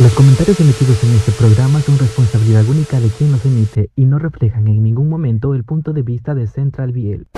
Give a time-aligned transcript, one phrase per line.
[0.00, 4.18] Los comentarios emitidos en este programa son responsabilidad única de quien los emite y no
[4.18, 7.28] reflejan en ningún momento el punto de vista de Central Biel.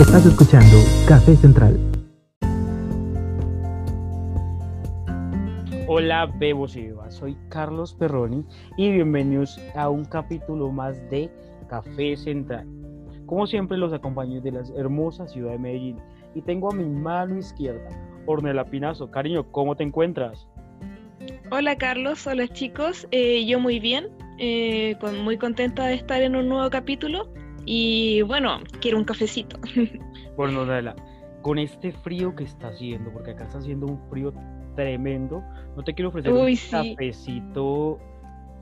[0.00, 0.76] Estás escuchando
[1.08, 1.76] Café Central.
[5.88, 8.46] Hola Bebos y Bebas, soy Carlos Perroni
[8.76, 11.28] y bienvenidos a un capítulo más de
[11.68, 12.68] Café Central.
[13.26, 15.96] Como siempre los acompaño de la hermosa ciudad de Medellín
[16.32, 17.90] y tengo a mi mano izquierda
[18.26, 19.10] Ornella Pinazo.
[19.10, 20.46] Cariño, ¿cómo te encuentras?
[21.50, 24.08] Hola Carlos, hola chicos, eh, yo muy bien,
[24.38, 27.28] eh, con, muy contenta de estar en un nuevo capítulo
[27.66, 29.58] y bueno, quiero un cafecito.
[30.34, 30.96] Bueno, Ornella,
[31.42, 34.32] con este frío que está haciendo, porque acá está haciendo un frío
[34.76, 35.44] tremendo,
[35.76, 37.98] no te quiero ofrecer un cafecito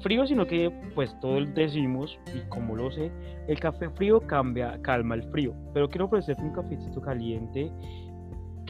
[0.01, 3.13] frío, sino que pues todos decimos, y como lo sé,
[3.47, 7.71] el café frío cambia, calma el frío, pero quiero ofrecerte un cafecito caliente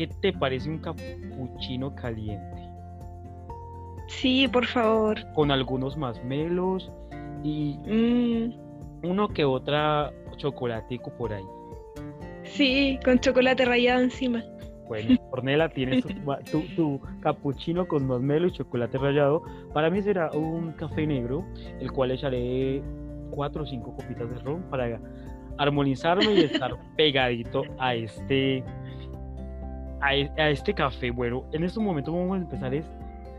[0.01, 2.71] ¿Qué te parece un capuchino caliente?
[4.07, 5.19] Sí, por favor.
[5.35, 6.91] Con algunos más melos
[7.45, 9.07] y mm.
[9.07, 11.45] uno que otra chocolatico por ahí.
[12.45, 14.43] Sí, con chocolate rallado encima.
[14.89, 16.03] Bueno, Ornella, tienes
[16.51, 19.43] tu, tu, capuchino con melo y chocolate rallado.
[19.75, 21.45] Para mí será un café negro,
[21.79, 22.83] el cual echaré
[23.31, 24.99] cuatro o cinco copitas de ron para
[25.59, 28.65] armonizarme y estar pegadito a este
[30.13, 31.11] e, a, este café.
[31.11, 32.85] Bueno, en estos momentos vamos a empezar es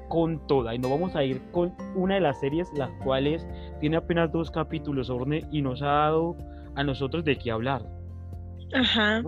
[0.09, 3.47] con toda y nos vamos a ir con una de las series las cuales
[3.79, 6.35] tiene apenas dos capítulos Orne y nos ha dado
[6.75, 7.81] a nosotros de qué hablar.
[8.73, 9.23] Ajá.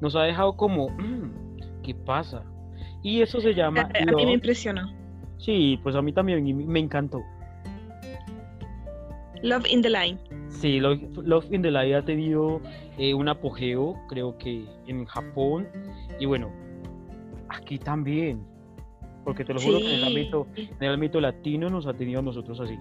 [0.00, 2.42] Nos ha dejado como, mm, ¿qué pasa?
[3.02, 3.82] Y eso se llama...
[3.82, 4.90] A, mí me impresionó.
[5.38, 7.22] Sí, pues a mí también me encantó.
[9.42, 10.18] Love in the Line.
[10.48, 12.62] Sí, Love, in the Line ha tenido
[12.96, 15.68] eh, un apogeo, creo que en Japón.
[16.18, 16.50] Y bueno,
[17.56, 18.44] aquí también.
[19.24, 22.20] Porque te lo juro que en el, ámbito, en el ámbito latino nos ha tenido
[22.20, 22.78] a nosotros así.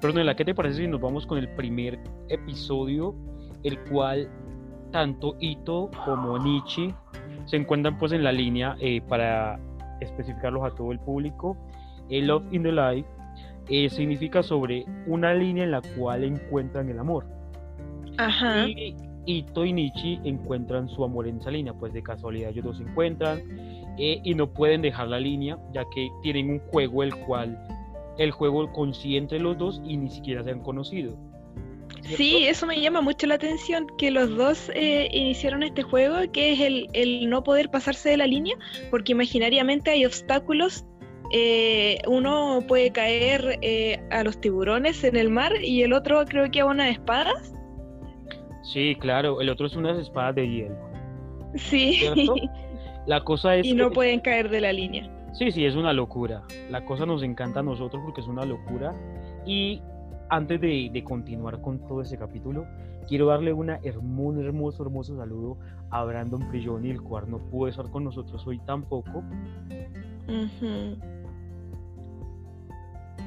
[0.00, 3.14] Pero Nela, ¿qué te parece si nos vamos con el primer episodio,
[3.64, 4.30] el cual
[4.92, 6.94] tanto Ito como Nietzsche
[7.46, 9.58] se encuentran pues en la línea eh, para
[10.00, 11.56] especificarlos a todo el público.
[12.08, 13.08] El Love in the Life
[13.68, 17.26] eh, significa sobre una línea en la cual encuentran el amor.
[18.18, 18.68] Ajá.
[18.68, 18.94] Y
[19.26, 22.84] Ito y Nietzsche encuentran su amor en esa línea, pues de casualidad ellos dos se
[22.84, 23.40] encuentran
[23.98, 27.58] eh, y no pueden dejar la línea, ya que tienen un juego el cual
[28.18, 31.16] el juego consigue entre los dos y ni siquiera se han conocido.
[32.02, 36.52] Sí, eso me llama mucho la atención, que los dos eh, iniciaron este juego, que
[36.52, 38.56] es el, el, no poder pasarse de la línea,
[38.90, 40.84] porque imaginariamente hay obstáculos.
[41.32, 43.58] Eh, uno puede caer
[44.10, 47.54] a los tiburones en el mar y el otro creo que a unas espadas.
[48.62, 50.76] Sí, claro, el otro es unas espadas de hielo.
[51.56, 52.00] Sí.
[53.06, 53.66] La cosa es...
[53.66, 55.10] Y no pueden caer de la línea.
[55.32, 56.42] Sí, sí, es una locura.
[56.70, 58.94] La cosa nos encanta a nosotros porque es una locura.
[59.44, 59.82] Y
[60.28, 62.66] antes de, continuar con todo ese capítulo,
[63.08, 65.58] quiero darle una hermoso, hermoso, hermoso saludo
[65.90, 69.24] a Brandon Prigioni, el cual no pudo estar con nosotros hoy tampoco.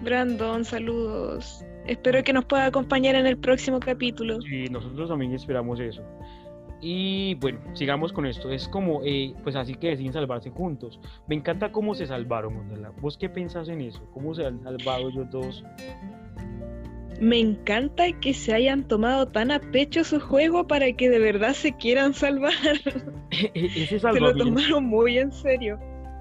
[0.04, 1.64] Brandon, saludos.
[1.86, 4.42] Espero que nos pueda acompañar en el próximo capítulo.
[4.42, 6.02] Sí, nosotros también esperamos eso.
[6.82, 8.52] Y bueno, sigamos con esto.
[8.52, 11.00] Es como, eh, pues así que deciden salvarse juntos.
[11.28, 12.92] Me encanta cómo se salvaron, Monela.
[13.02, 14.02] ¿Vos qué pensás en eso?
[14.14, 15.64] ¿Cómo se han salvado ellos dos?
[17.20, 21.54] Me encanta que se hayan tomado tan a pecho su juego para que de verdad
[21.54, 22.54] se quieran salvar.
[23.32, 25.80] E-, e-, ese se lo tomaron muy en serio.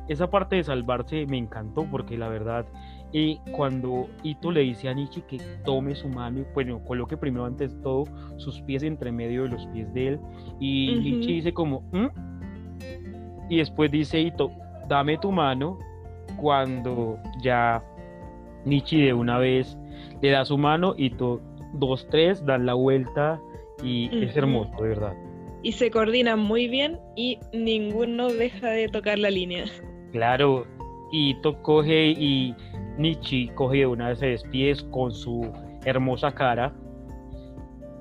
[0.09, 2.67] Esa parte de salvarse me encantó porque la verdad
[3.12, 7.75] y cuando Ito le dice a Nietzsche que tome su mano, bueno, coloque primero antes
[7.83, 8.05] todo
[8.37, 10.21] sus pies entre medio de los pies de él,
[10.61, 12.06] y Nietzsche dice como, ¿Mm?".
[13.49, 14.50] y después dice Ito,
[14.89, 15.78] dame tu mano,
[16.37, 17.83] cuando ya
[18.65, 19.78] Nietzsche de una vez
[20.21, 21.41] le da su mano, Ito,
[21.75, 23.41] dos, tres, dan la vuelta,
[23.83, 25.15] y es hermoso, de verdad.
[25.62, 29.65] Y se coordinan muy bien y ninguno deja de tocar la línea.
[30.12, 30.67] Claro,
[31.12, 32.55] Ito coge y
[32.98, 35.50] Nietzsche coge de una vez se despide con su
[35.84, 36.72] hermosa cara.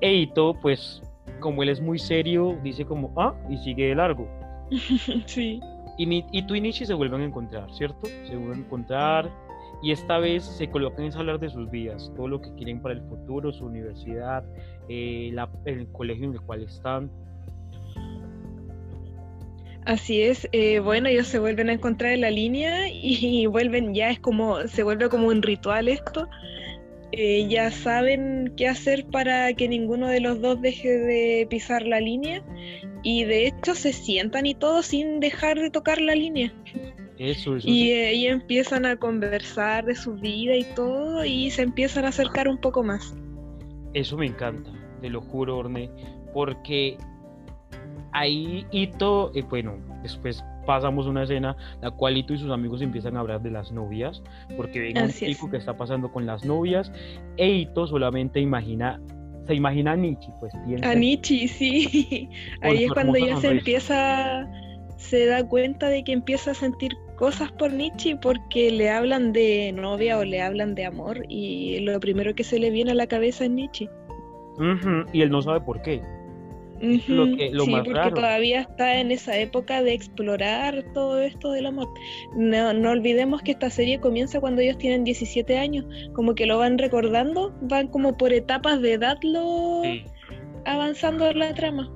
[0.00, 1.02] Eito, pues,
[1.40, 4.28] como él es muy serio, dice como, ah, y sigue de largo.
[5.26, 5.60] sí.
[5.98, 8.06] Y, y tú y Nietzsche se vuelven a encontrar, ¿cierto?
[8.24, 9.30] Se vuelven a encontrar
[9.82, 12.94] y esta vez se colocan a hablar de sus vidas, todo lo que quieren para
[12.94, 14.44] el futuro, su universidad,
[14.88, 15.34] eh,
[15.64, 17.10] el colegio en el cual están.
[19.86, 24.10] Así es, eh, bueno, ellos se vuelven a encontrar en la línea y, vuelven, ya
[24.10, 26.28] es como, se vuelve como un ritual esto.
[27.12, 32.00] Eh, ya saben qué hacer para que ninguno de los dos deje de pisar la
[32.00, 32.42] línea
[33.04, 36.52] y de hecho se sientan y todo sin dejar de tocar la línea.
[37.16, 37.66] Eso, eso.
[37.66, 42.08] Y eh, y empiezan a conversar de su vida y todo y se empiezan a
[42.08, 43.14] acercar un poco más.
[43.94, 45.88] Eso me encanta, te lo juro, Orne,
[46.34, 46.98] porque
[48.16, 53.16] ahí Ito, eh, bueno, después pasamos una escena la cual Ito y sus amigos empiezan
[53.16, 54.22] a hablar de las novias,
[54.56, 55.32] porque ven a un Así es.
[55.32, 56.90] chico que está pasando con las novias,
[57.36, 59.00] e Ito solamente imagina,
[59.46, 62.28] se imagina a Nietzsche, pues piensa A Nietzsche, sí.
[62.62, 64.48] Ahí es cuando ya se empieza,
[64.96, 69.72] se da cuenta de que empieza a sentir cosas por Nietzsche porque le hablan de
[69.72, 73.06] novia o le hablan de amor y lo primero que se le viene a la
[73.06, 73.88] cabeza es Nietzsche.
[74.58, 76.02] Ujú, y él no sabe por qué.
[76.82, 78.14] Ujú, lo que- lo sí, más porque raro.
[78.14, 81.88] todavía está en esa época de explorar todo esto del amor.
[82.36, 86.58] No, no olvidemos que esta serie comienza cuando ellos tienen 17 años, como que lo
[86.58, 90.04] van recordando, van como por etapas de edad lo Sí.
[90.66, 91.90] avanzando la trama.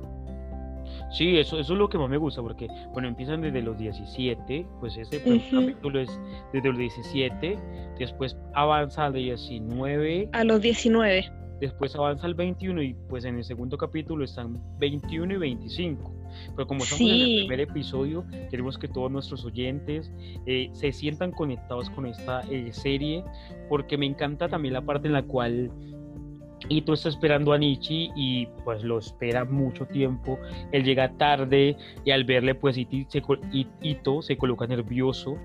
[1.12, 4.65] Sí, eso, eso es lo que más me gusta, porque, bueno, empiezan desde los 17,
[4.79, 5.61] pues ese primer Ujú.
[5.61, 6.21] capítulo es
[6.53, 7.59] desde los 17,
[7.99, 11.25] después avanza al 19, A los 19.
[11.61, 16.15] Después avanza al 21 y pues en el segundo capítulo están 21 y 25.
[16.57, 20.11] Pero como estamos en el primer episodio, queremos que todos nuestros oyentes
[20.47, 23.25] eh, se sientan conectados con esta eh, serie,
[23.69, 25.71] porque me encanta también la parte en la cual
[26.69, 30.39] Ito está esperando a Nietzsche y pues lo espera mucho tiempo.
[30.73, 35.37] Él llega tarde y al verle pues Ito se coloca nervioso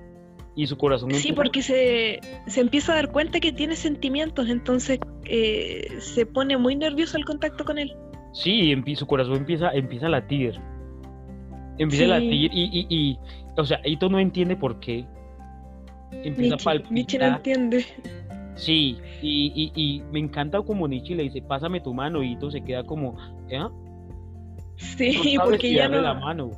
[0.55, 4.99] y su corazón Sí, porque se, se empieza a dar cuenta que tiene sentimientos, entonces
[5.25, 7.93] eh, se pone muy nervioso el contacto con él.
[8.33, 10.59] Sí, su corazón empieza, empieza a latir.
[11.77, 13.19] Empieza a latir y, y, y,
[13.57, 15.05] o sea, Ito no entiende por qué.
[16.23, 17.35] Empieza a Nietzsche, Nietzsche no palpitar.
[17.37, 17.85] entiende.
[18.55, 22.51] Sí, y, y, y me encanta como Nietzsche le dice, pásame tu mano, y Ito
[22.51, 23.17] se queda como,
[23.49, 23.59] ¿eh?
[24.77, 26.51] Sí, porque ya no la mano.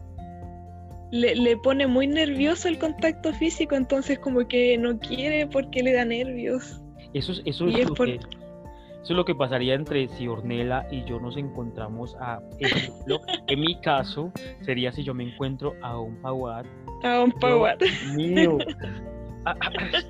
[1.11, 5.93] Le, le pone muy nervioso el contacto físico, entonces como que no quiere porque le
[5.93, 6.81] da nervios.
[7.13, 10.85] Eso es, eso es lo por- que, eso es lo que pasaría entre si Ornella
[10.91, 13.21] y yo nos encontramos a ejemplo.
[13.47, 14.31] en mi caso,
[14.61, 16.65] sería si yo me encuentro a un Pawad.
[17.03, 17.81] A un Pawat.
[18.15, 18.57] mío.
[19.45, 20.01] Ah, ah, ah.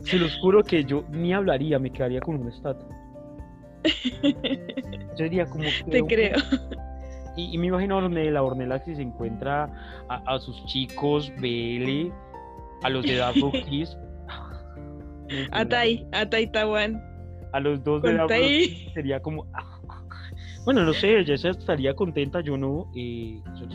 [0.00, 2.88] Se los juro que yo ni hablaría, me quedaría con una estatua.
[5.18, 6.36] Yo diría como que Te un- creo.
[7.36, 9.64] Y, y me imagino a Ornella, Ornella que se encuentra
[10.08, 12.10] a, a sus chicos, BL,
[12.82, 13.34] a los de Dark
[13.68, 13.96] Kiss.
[15.52, 17.02] A Tai, a Tai Tawan.
[17.52, 18.90] A los dos de Tai.
[18.94, 19.46] sería como.
[20.64, 22.90] Bueno, no sé, ella estaría contenta, yo no.
[22.96, 23.66] eh, yo-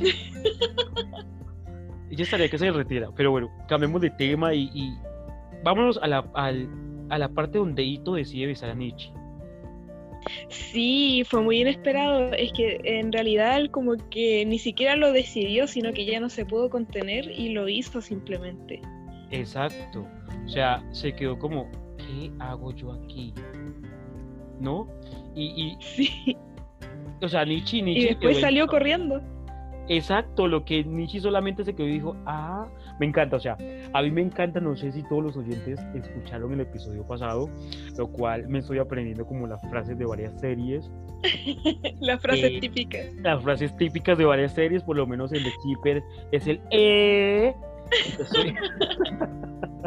[2.10, 4.98] ella estaría que se retira, pero bueno, cambiemos de tema y, y
[5.64, 6.68] vámonos a la, al-
[7.10, 9.12] a la parte donde Ito decide besar a Nietzsche.
[10.50, 12.34] Sí, fue muy inesperado.
[12.34, 16.30] Es que en realidad él como que ni siquiera lo decidió, sino que ya no
[16.30, 18.82] se pudo contener y lo hizo simplemente.
[19.32, 20.08] Exacto.
[20.46, 23.34] O sea, se quedó como, ¿qué hago yo aquí?
[24.60, 24.88] ¿No?
[25.36, 26.38] Y, y Sí.
[27.22, 29.22] o sea, Nietzsche, Nietzsche Y después salió corriendo.
[29.88, 32.68] Exacto, lo que Nietzsche solamente se quedó y dijo, ah,
[33.00, 33.58] me encanta, o sea,
[33.94, 37.50] a mí me encanta, no sé si todos los oyentes escucharon el episodio pasado,
[37.98, 40.90] lo cual me estoy aprendiendo como las frases de varias series,
[42.02, 43.14] Las frases Eh, típicas.
[43.24, 47.54] las frases típicas de varias series, por lo menos el de Keeper es el eh.
[48.20, 48.56] Estoy,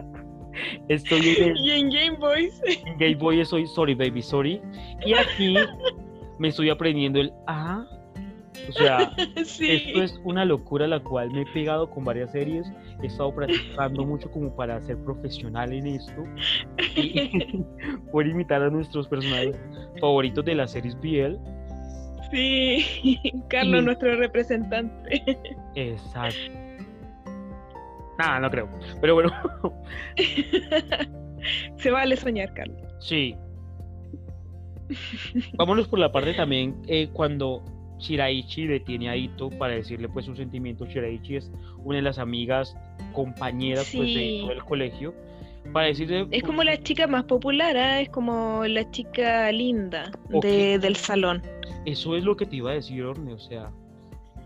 [0.88, 2.60] estoy en el Y en Game Boys.
[2.86, 4.60] en Game Boy soy sorry baby, sorry,
[5.04, 5.54] y aquí
[6.38, 7.84] me estoy aprendiendo el ah,
[8.68, 9.10] o sea,
[9.44, 9.70] Sí.
[9.70, 12.66] Esto es una locura la cual me he pegado con varias series,
[13.02, 16.24] he estado practicando mucho como para ser profesional en esto
[16.96, 17.64] y
[18.12, 19.58] poder imitar a nuestros personajes
[20.00, 21.36] favoritos de las series BL.
[22.30, 23.18] Sí.
[23.48, 25.22] Carlos, Y- nuestro representante.
[25.74, 26.36] Exacto.
[28.18, 28.68] Nada, no creo.
[29.00, 29.32] Pero bueno,
[31.76, 32.80] Se vale soñar, Carlos.
[33.00, 33.34] sí.
[35.56, 37.62] Vámonos por la parte también eh, cuando
[38.02, 40.88] Shiraichi detiene a Ito para decirle pues sus sentimientos.
[40.88, 42.76] Shiraichi es una de las amigas,
[43.12, 44.38] compañeras pues, de Sí.
[44.38, 45.14] Ito del colegio.
[45.72, 48.00] Para decirle Es como la chica más popular, ¿ah?
[48.00, 51.40] es como la chica linda de, del salón.
[51.86, 53.32] Eso es lo que te iba a decir, Orne.
[53.32, 53.70] O sea,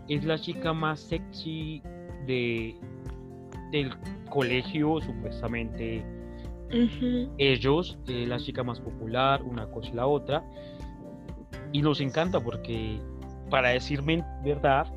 [0.07, 1.81] es la chica más sexy
[2.27, 2.75] de
[3.71, 3.91] del
[4.29, 6.05] colegio, supuestamente
[7.37, 10.43] ellos, eh, la chica más popular, una cosa y la otra.
[11.71, 12.99] Y nos encanta porque,
[13.49, 14.87] para decirme verdad,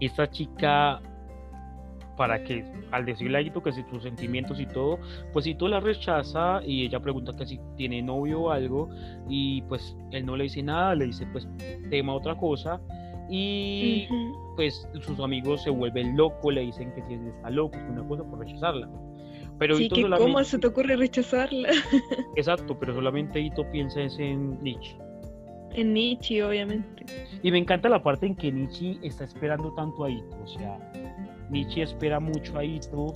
[0.00, 1.00] esta chica,
[2.16, 4.98] para que al decirle a Ito que si sus sentimientos y todo,
[5.32, 8.88] pues Ito la rechaza y ella pregunta que si tiene novio o algo
[9.28, 11.48] y pues él no le dice nada, le dice pues
[11.90, 12.80] tema otra cosa
[13.28, 14.08] Y
[14.56, 18.24] pues sus amigos se vuelven locos, le dicen que si está loco, es una cosa
[18.24, 18.88] por rechazarla.
[19.58, 21.70] Pero sí, que ¿cómo se te ocurre rechazarla?
[22.36, 24.98] Exacto, pero solamente Ito piensa en Nietzsche.
[25.74, 27.04] En Nietzsche, obviamente.
[27.42, 30.36] Y me encanta la parte en que Nietzsche está esperando tanto a Ito.
[30.42, 30.78] O sea,
[31.50, 33.12] Nietzsche espera mucho a Ito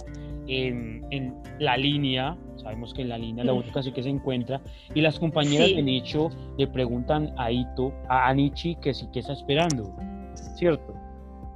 [0.46, 2.36] en, en la línea.
[2.56, 4.60] Sabemos que en la línea la única sí que se encuentra.
[4.94, 6.18] Y las compañeras de Nietzsche
[6.58, 9.94] le preguntan a Ito, a, Nietzsche, que sí que está esperando.
[10.56, 10.94] ¿Cierto?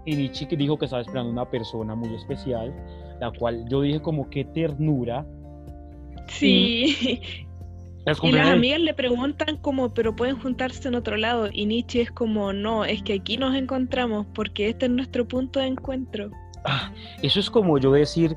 [0.05, 2.75] Y Nietzsche dijo que estaba esperando una persona muy especial,
[3.21, 5.27] la cual yo dije como qué ternura.
[6.29, 7.21] Sí.
[8.23, 11.49] Y las amigas le preguntan como, pero pueden juntarse en otro lado.
[11.53, 15.61] Y Nietzsche es como, no, es que aquí nos encontramos porque este es nuestro punto
[15.61, 16.31] de encuentro.
[16.65, 18.37] Ah, eso es como yo decir,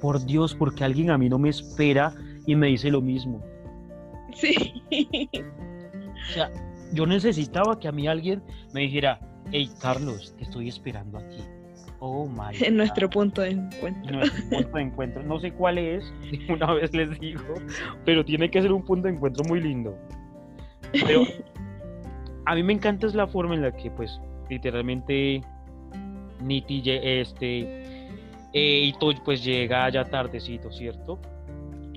[0.00, 2.14] por Dios, porque alguien a mí no me espera
[2.46, 3.42] y me dice lo mismo.
[4.34, 4.82] Sí.
[4.90, 6.50] O sea,
[6.92, 8.42] yo necesitaba que a mí alguien
[8.72, 9.20] me dijera,
[9.52, 11.42] hey Carlos, te estoy esperando aquí.
[12.06, 12.54] Oh my.
[12.60, 14.12] En nuestro punto de encuentro.
[14.12, 15.22] En nuestro punto de encuentro.
[15.22, 16.12] No sé cuál es,
[16.50, 17.54] una vez les digo,
[18.04, 19.96] pero tiene que ser un punto de encuentro muy lindo.
[20.92, 21.22] Pero
[22.44, 24.20] a mí me encanta es la forma en la que, pues,
[24.50, 25.40] literalmente,
[26.42, 27.60] Niti, este,
[28.52, 31.18] eh, y todo, pues llega ya tardecito, ¿cierto?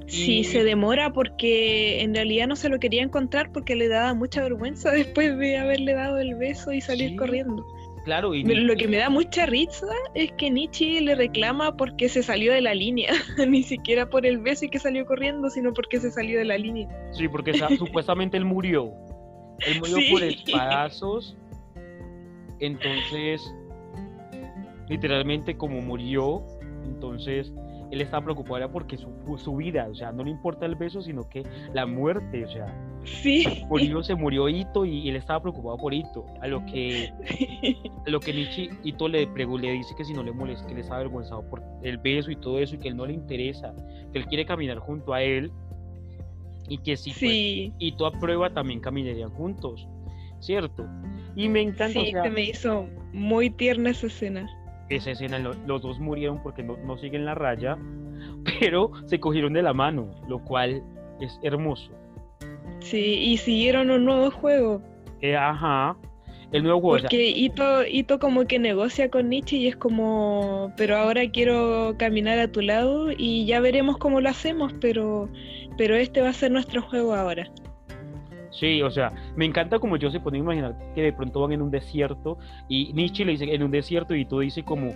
[0.07, 4.41] Sí, se demora porque en realidad no se lo quería encontrar porque le daba mucha
[4.41, 7.65] vergüenza después de haberle dado el beso y salir corriendo.
[8.07, 12.23] Claro, y lo que me da mucha risa es que Nietzsche le reclama porque se
[12.23, 13.11] salió de la línea,
[13.49, 16.57] ni siquiera por el beso y que salió corriendo, sino porque se salió de la
[16.57, 16.87] línea.
[17.11, 18.93] Sí, porque supuestamente él murió.
[19.59, 21.35] Él murió por espadazos.
[22.61, 23.53] Entonces,
[24.87, 26.45] literalmente como murió,
[26.85, 27.51] entonces
[27.91, 31.27] él estaba preocupado porque su, su vida, o sea, no le importa el beso, sino
[31.29, 33.63] que la muerte, o sea, sí.
[33.69, 37.11] murió, se murió Ito y, él estaba preocupado por Ito, a lo que,
[38.05, 40.79] a lo que Nietzsche, Ito le, le dice que si no le molesta, que él
[40.79, 43.73] está avergonzado por el beso y todo eso y que él no le interesa,
[44.11, 45.51] que él quiere caminar junto a él
[46.69, 47.73] y que si sí.
[47.77, 49.87] pues, Ito aprueba también caminarían juntos,
[50.39, 50.85] ¿cierto?
[51.35, 51.99] Y me encanta.
[51.99, 54.49] Sí, se me hizo muy tierna esa escena
[54.89, 57.77] esa escena, los dos murieron porque no, siguen la raya,
[58.59, 60.83] pero se cogieron de la mano, lo cual
[61.19, 61.91] es hermoso.
[62.79, 64.81] Sí, y siguieron un nuevo juego.
[65.21, 65.97] Eh, ajá,
[66.51, 67.01] el nuevo juego.
[67.01, 72.39] Porque Ito, Ito como que negocia con Nietzsche y es como, pero ahora quiero caminar
[72.39, 75.29] a tu lado y ya veremos cómo lo hacemos, pero,
[75.77, 77.49] pero este va a ser nuestro juego ahora.
[78.57, 81.51] Sí, o sea, me encanta como yo se pone a imaginar que de pronto van
[81.51, 84.91] en un desierto y Nietzsche le dice en un desierto y tú dices como,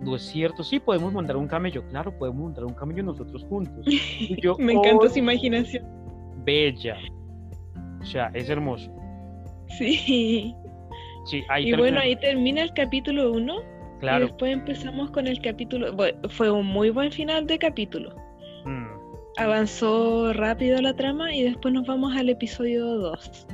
[0.00, 3.84] desierto, sí, podemos montar un camello, claro, podemos montar un camello nosotros juntos.
[4.42, 5.84] yo, me encanta su imaginación.
[6.44, 6.96] Bella.
[8.00, 8.90] O sea, es hermoso.
[9.78, 10.54] Sí.
[11.26, 13.56] Sí, ahí y bueno, ahí termina el capítulo 1.
[14.00, 14.24] Claro.
[14.24, 15.92] Y después empezamos con el capítulo.
[15.92, 18.14] Bueno, fue un muy buen final de capítulo.
[19.36, 23.46] Avanzó rápido la trama y después nos vamos al episodio 2.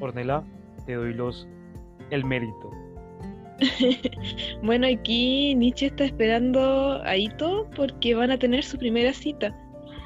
[0.00, 0.42] Ornella,
[0.86, 1.46] te doy los
[2.10, 2.70] el mérito.
[4.62, 9.54] bueno, aquí Nietzsche está esperando a Ito porque van a tener su primera cita.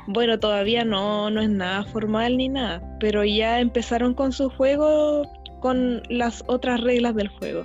[0.09, 5.31] Bueno, todavía no, no es nada formal ni nada, pero ya empezaron con su juego
[5.61, 7.63] con las otras reglas del juego.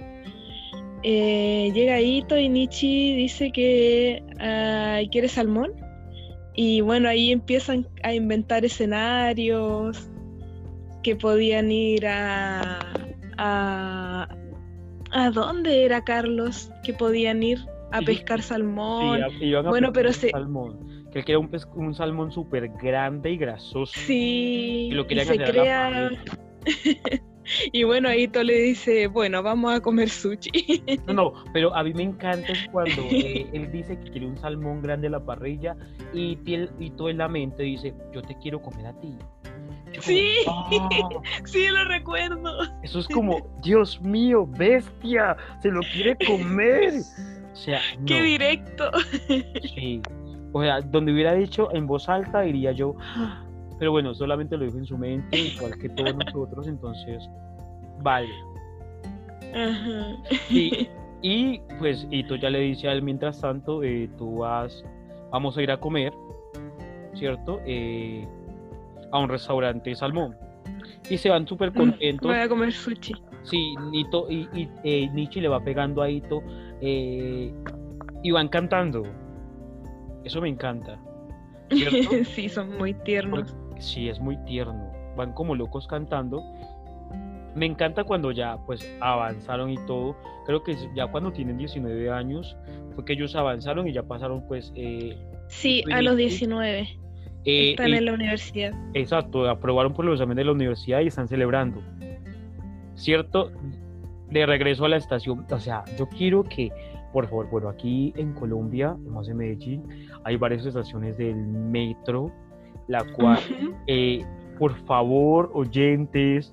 [1.02, 5.89] Eh, llega Ito y Nietzsche dice que uh, quiere salmón
[6.62, 10.10] y bueno, ahí empiezan a inventar escenarios
[11.04, 12.80] que podían ir a...
[13.38, 14.28] ¿A,
[15.12, 16.70] ¿a dónde era Carlos?
[16.84, 17.60] Que podían ir
[17.94, 19.22] a pescar salmón.
[19.70, 20.32] bueno, pero se...
[20.32, 21.08] Salmón.
[21.14, 23.94] Que él quería un, un salmón súper grande y grasoso.
[23.96, 24.90] Sí.
[24.92, 26.10] Y lo quería y se crea...
[27.72, 30.84] Y bueno, ahí todo le dice, bueno, vamos a comer sushi.
[31.08, 34.82] No, no, pero a mí me encanta cuando eh, él dice que quiere un salmón
[34.82, 35.76] grande en la parrilla
[36.14, 39.18] y, y todo en la mente dice, yo te quiero comer a ti.
[40.00, 40.70] sí, ah".
[41.46, 42.60] sí, lo recuerdo.
[42.84, 46.94] Eso es como, Dios mío, bestia, se lo quiere comer.
[47.54, 48.92] O sea, Qué directo.
[49.76, 50.02] Sí.
[50.52, 52.96] O sea, donde hubiera dicho en voz alta diría yo,
[53.80, 57.28] pero bueno, solamente lo dijo en su mente, igual que todos nosotros, entonces,
[58.02, 58.30] vale.
[61.22, 64.86] Y, pues, y tú ya le dice a él, mientras tanto, eh, tú vas,
[65.32, 66.14] vamos a ir a comer,
[67.14, 67.60] ¿cierto?
[67.66, 68.26] Eh,
[69.12, 70.38] a un restaurante salmón.
[71.10, 72.26] Y se van súper mm, contentos.
[72.26, 73.14] Voy a comer sushi.
[73.44, 76.42] Sí, Nito, y, y eh, Nichi le va pegando a Ito
[76.80, 79.04] y van cantando.
[80.24, 81.02] Eso me encanta.
[82.34, 84.92] sí, son muy tiernos sí es muy tierno.
[85.16, 86.44] Van como locos cantando.
[87.56, 90.16] me encanta cuando ya pues avanzaron y todo.
[90.46, 92.56] Creo que ya cuando tienen 19 años
[92.96, 94.72] fue que ellos avanzaron y ya pasaron pues...
[94.76, 95.18] Eh,
[95.48, 97.00] sí, a los 19.
[97.46, 98.74] Eh, están en la universidad.
[98.94, 101.82] Exacto, aprobaron por los exámenes de la universidad y están celebrando.
[102.96, 103.52] ¿Cierto?
[104.30, 105.46] De regreso a la estación.
[105.50, 106.72] O sea, yo quiero que,
[107.14, 109.84] por favor, bueno, aquí en Colombia, más en Medellín,
[110.24, 112.32] hay varias estaciones del metro,
[112.90, 113.40] la cual,
[113.86, 114.26] eh,
[114.58, 116.52] por favor, oyentes,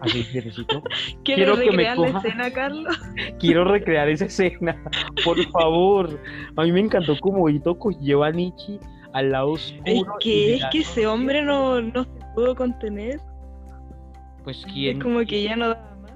[0.00, 0.82] así necesito.
[1.24, 2.94] Quiero recrear la escena, Carlos?
[3.40, 4.76] Quiero recrear esa escena,
[5.24, 6.20] por favor.
[6.56, 8.78] A mí me encantó como Itoko lleva a Nietzsche
[9.14, 9.82] al lado oscuro.
[9.86, 13.18] Es que es que ese hombre no, no se pudo contener.
[14.44, 14.98] Pues quién.
[14.98, 16.12] Es como que ya no daba más.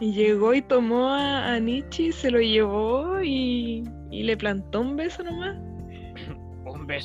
[0.00, 4.96] Y llegó y tomó a, a Nietzsche, se lo llevó y, y, le plantó un
[4.96, 5.69] beso nomás.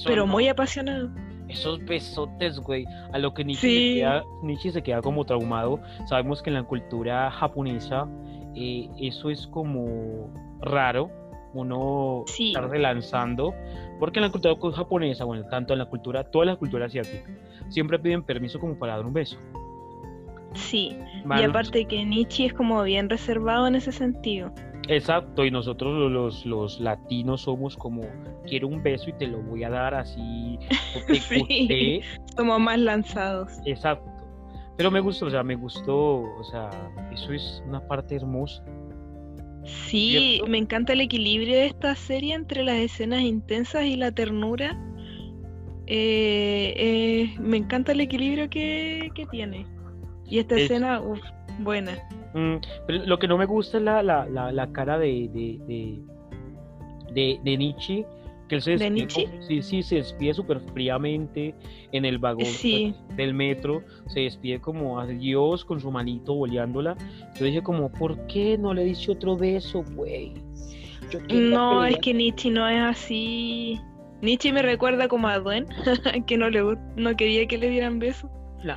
[0.05, 1.09] Pero muy apasionado
[1.47, 5.79] esos besotes, güey, a lo que Nietzsche, se queda, Nietzsche, se queda, como traumado.
[6.07, 8.07] Sabemos que en la cultura japonesa
[8.55, 10.29] eh, eso es como
[10.61, 11.09] raro,
[11.53, 13.53] uno estar relanzando,
[13.99, 17.29] porque en la cultura japonesa, bueno, tanto en la cultura, toda la cultura asiática,
[17.69, 19.37] siempre piden permiso como para dar un beso.
[20.53, 20.97] Sí,
[21.37, 24.53] y aparte que Nietzsche es como bien reservado en ese sentido.
[24.87, 28.01] Exacto, y nosotros los, los latinos somos como,
[28.45, 30.59] quiero un beso y te lo voy a dar así.
[31.27, 32.01] sí,
[32.35, 33.53] somos más lanzados.
[33.65, 34.09] Exacto.
[34.77, 36.69] Pero me gustó, o sea, me gustó, o sea,
[37.11, 38.63] eso es una parte hermosa.
[39.63, 44.79] Sí, me encanta el equilibrio de esta serie entre las escenas intensas y la ternura.
[45.87, 49.65] Eh, eh, me encanta el equilibrio que, tiene.
[50.27, 51.22] Y esta escena, uff,
[51.60, 51.94] buena.
[52.34, 52.55] Mm,
[52.88, 56.01] pero lo que no me gusta es la, la, la, cara de, de,
[57.13, 58.05] de, de, Nietzsche,
[58.50, 61.55] que él se despide, sí, sí, se despide súper fríamente
[61.91, 66.98] en el vagón pues, del metro, se despide como adiós con su manito boleándola.
[67.39, 70.34] Yo dije como, ¿por qué no le dice otro beso, güey?
[71.29, 73.79] No, es que Nietzsche no es así.
[74.22, 75.68] Nietzsche me recuerda como a Duen,
[76.27, 78.29] que no le no quería que le dieran beso.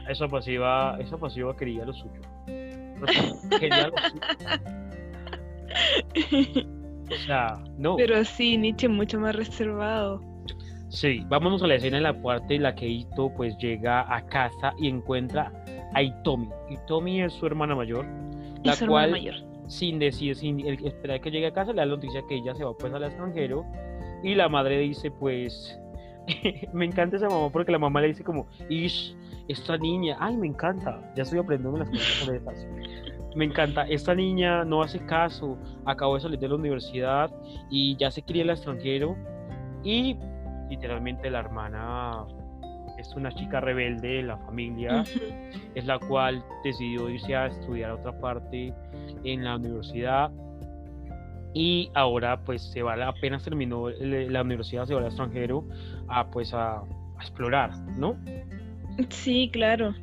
[0.08, 2.20] Esa pasiva, esa pasiva quería lo suyo.
[7.96, 10.22] Pero sí, Nietzsche mucho más reservado.
[10.88, 14.24] Sí, vámonos a la escena en la parte en la que Ito pues llega a
[14.26, 15.52] casa y encuentra
[15.94, 16.48] a Itomi.
[16.70, 18.06] Itomi es su hermana mayor,
[18.64, 19.34] la cual mayor.
[19.66, 22.64] sin decir, sin esperar que llegue a casa, le da la noticia que ella se
[22.64, 23.64] va pues al extranjero
[24.22, 25.78] y la madre dice pues,
[26.72, 29.14] me encanta esa mamá porque la mamá le dice como, Ish,
[29.48, 32.66] esta niña, ay, me encanta, ya estoy aprendiendo las cosas.
[33.36, 37.30] Me encanta, esta niña no hace caso, acabó de salir de la universidad
[37.70, 39.16] y ya se cría el extranjero
[39.84, 40.16] y
[40.70, 42.24] literalmente la hermana
[42.98, 45.04] es una chica rebelde de la familia,
[45.74, 48.74] es la cual decidió irse a estudiar a otra parte
[49.22, 50.32] en la universidad
[51.54, 55.64] y ahora pues se va, apenas terminó la universidad, se va al extranjero
[56.08, 56.82] a pues a
[57.20, 58.16] explorar, ¿no?
[59.10, 59.94] Sí, claro.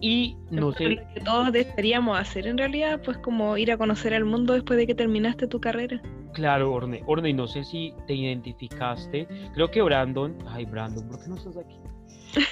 [0.00, 0.84] Y no sé.
[0.90, 4.78] Lo que todos deberíamos hacer en realidad, pues como ir a conocer el mundo después
[4.78, 6.02] de que terminaste tu carrera.
[6.34, 7.02] Claro, Orne.
[7.06, 9.26] Orne, no sé si te identificaste.
[9.54, 10.36] Creo que Brandon.
[10.48, 11.76] Ay, Brandon, ¿por qué no estás aquí?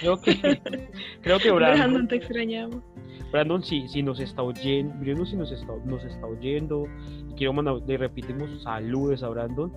[0.00, 0.33] Creo que,
[1.22, 1.78] creo que Brandon.
[1.78, 2.83] Brandon, te extrañamos.
[3.33, 4.94] Brandon, sí, sí nos está oyendo.
[5.00, 6.87] Brandon, sí nos está, nos está oyendo.
[7.37, 9.72] quiero mandar, le repetimos saludos a Brandon.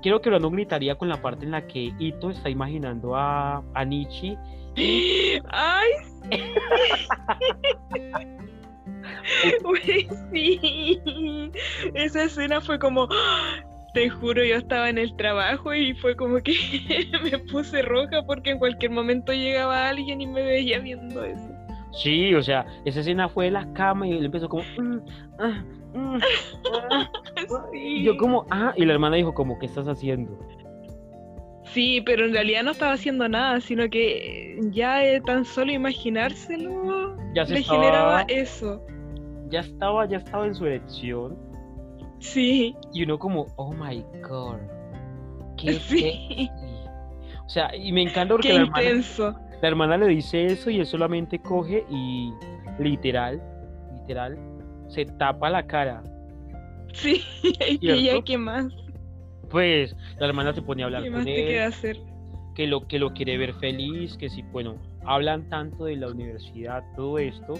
[0.00, 3.84] Quiero que Brandon gritaría con la parte en la que Ito está imaginando a, a
[3.84, 4.36] Nietzsche
[5.50, 5.90] ¡Ay!
[10.32, 11.00] sí.
[11.94, 13.08] Esa escena fue como.
[13.94, 16.52] Te juro, yo estaba en el trabajo y fue como que
[17.24, 21.48] me puse roja porque en cualquier momento llegaba alguien y me veía viendo eso.
[21.92, 24.62] Sí, o sea, esa escena fue de la cama y él empezó como.
[24.78, 24.98] Mm,
[25.38, 25.64] ah,
[25.94, 26.18] mm,
[26.72, 27.10] ah".
[27.72, 30.38] Y yo como, ah, y la hermana dijo como, ¿qué estás haciendo?
[31.72, 37.44] Sí, pero en realidad no estaba haciendo nada, sino que ya tan solo imaginárselo ya
[37.44, 38.82] le generaba eso.
[39.48, 41.36] Ya estaba, ya estaba en su elección.
[42.20, 42.74] Sí.
[42.92, 44.58] Y uno como, oh my god.
[45.56, 46.50] Qué sí.
[47.44, 49.04] O sea, y me encanta porque la hermana,
[49.62, 52.32] la hermana le dice eso y él solamente coge y
[52.78, 53.42] literal,
[54.00, 54.38] literal,
[54.88, 56.02] se tapa la cara.
[56.92, 57.22] Sí,
[57.80, 58.66] y ya qué más
[59.50, 61.60] pues la hermana se pone a hablar con él.
[61.60, 61.98] hacer?
[62.54, 66.82] Que lo, que lo quiere ver feliz, que si, bueno, hablan tanto de la universidad,
[66.96, 67.54] todo esto,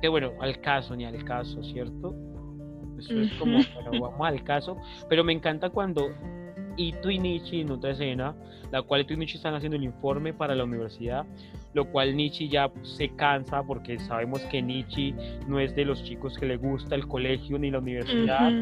[0.00, 2.14] que bueno, al caso, ni al caso, ¿cierto?
[2.98, 4.76] Eso es como, bueno, vamos al caso,
[5.08, 6.10] pero me encanta cuando
[6.76, 8.34] Ito y Nietzsche en otra escena,
[8.70, 11.24] la cual Ito y Nietzsche están haciendo el informe para la universidad,
[11.74, 15.14] lo cual Nietzsche ya se cansa porque sabemos que Nietzsche
[15.46, 18.52] no es de los chicos que le gusta el colegio ni la universidad.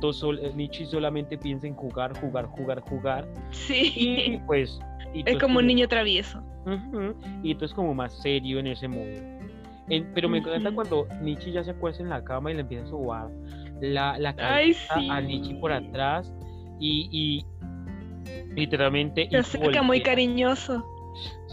[0.00, 3.28] Todo sol, Nietzsche solamente piensa en jugar, jugar, jugar, jugar.
[3.50, 3.92] Sí.
[3.96, 4.78] Y pues...
[5.14, 6.42] es como un niño travieso.
[7.42, 9.12] Y esto es como más serio en ese modo.
[10.14, 12.88] pero me encanta cuando Nietzsche ya se acuesta en la cama y le empieza a
[12.88, 13.30] sobar
[13.80, 16.32] la, la cabeza a Nietzsche por atrás
[16.80, 17.46] y, y
[18.54, 19.28] literalmente...
[19.30, 20.84] Se acerca muy cariñoso.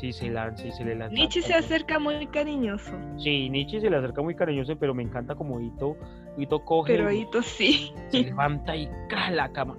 [0.03, 1.15] Sí, se lanza y se le lanza.
[1.15, 2.91] Nietzsche se acerca muy cariñoso.
[3.15, 5.95] Sí, Nietzsche se le acerca muy cariñoso, pero me encanta como Ito,
[6.37, 6.97] Ito coge...
[6.97, 7.93] Pero Ito sí.
[8.09, 9.77] Se levanta y cae la cama.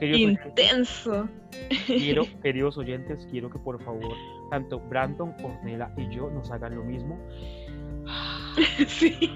[0.00, 1.28] Intenso.
[1.84, 4.14] quiero, queridos oyentes, quiero que por favor,
[4.50, 7.18] tanto Brandon, Ornella y yo nos hagan lo mismo.
[8.86, 9.32] Sí.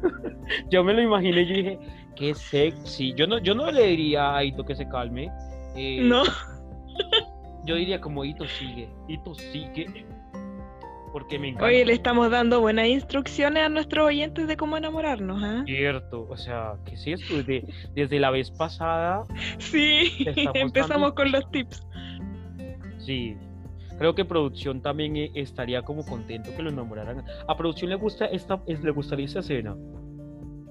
[0.70, 1.78] yo me lo imaginé y dije,
[2.16, 3.12] qué sexy.
[3.12, 5.30] Yo no, yo no le diría a Ito que se calme.
[5.76, 6.22] Eh, no.
[7.64, 10.06] Yo diría como Ito sigue, Ito sigue.
[11.12, 11.66] Porque me encanta.
[11.66, 15.62] Oye, le estamos dando buenas instrucciones a nuestros oyentes de cómo enamorarnos, ¿eh?
[15.64, 17.36] Cierto, o sea, ¿qué es esto?
[17.36, 19.22] Desde, desde la vez pasada.
[19.58, 21.86] Sí, empezamos con los tips.
[22.98, 23.36] Sí,
[23.96, 27.24] creo que producción también eh, estaría como contento que lo enamoraran.
[27.46, 29.76] A producción le gusta esta, le gustaría esta escena.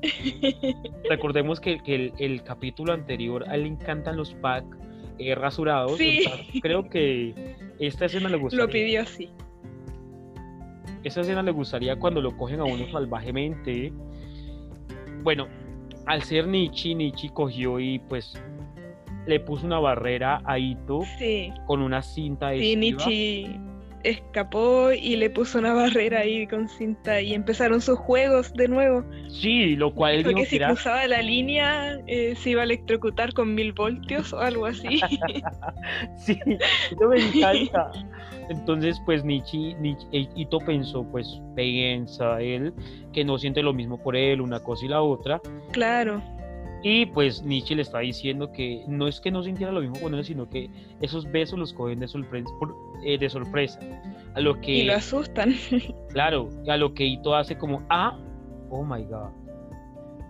[1.10, 1.80] Recordemos que,
[2.18, 4.78] el, capítulo anterior a él le encantan los packs
[5.18, 5.98] eh, rasurados.
[5.98, 6.26] Sí.
[6.62, 8.66] creo que esta escena le gustaría.
[8.66, 9.30] Lo pidió así.
[11.04, 13.92] Esta escena le gustaría cuando lo cogen a uno salvajemente.
[15.22, 15.48] Bueno,
[16.06, 18.34] al ser Nietzsche, Nietzsche cogió y pues
[19.26, 21.02] le puso una barrera a Ito
[21.66, 23.60] con una cinta de Sí, Nietzsche
[24.04, 29.04] escapó y le puso una barrera ahí con cinta y empezaron sus juegos de nuevo.
[29.30, 33.56] Sí, lo cual dijo que si cruzaba la línea eh, se iba a electrocutar con
[33.56, 35.00] mil voltios o algo así.
[36.18, 37.92] sí, eso me encanta.
[38.50, 42.74] Entonces, pues Nietzsche, Nietzsche, Ito pensó, pues piensa él
[43.14, 45.42] que no siente lo mismo por él, una cosa y la otra.
[45.72, 46.22] Claro.
[46.84, 50.14] Y pues Nietzsche le está diciendo que no es que no sintiera lo mismo con
[50.14, 50.70] él, sino que
[51.00, 52.50] esos besos los cogen de sorpresa,
[53.06, 53.80] eh, de sorpresa.
[54.36, 55.56] A lo que, y lo asustan.
[56.10, 58.20] Claro, a lo que Ito hace como, ah,
[58.70, 59.30] oh my god.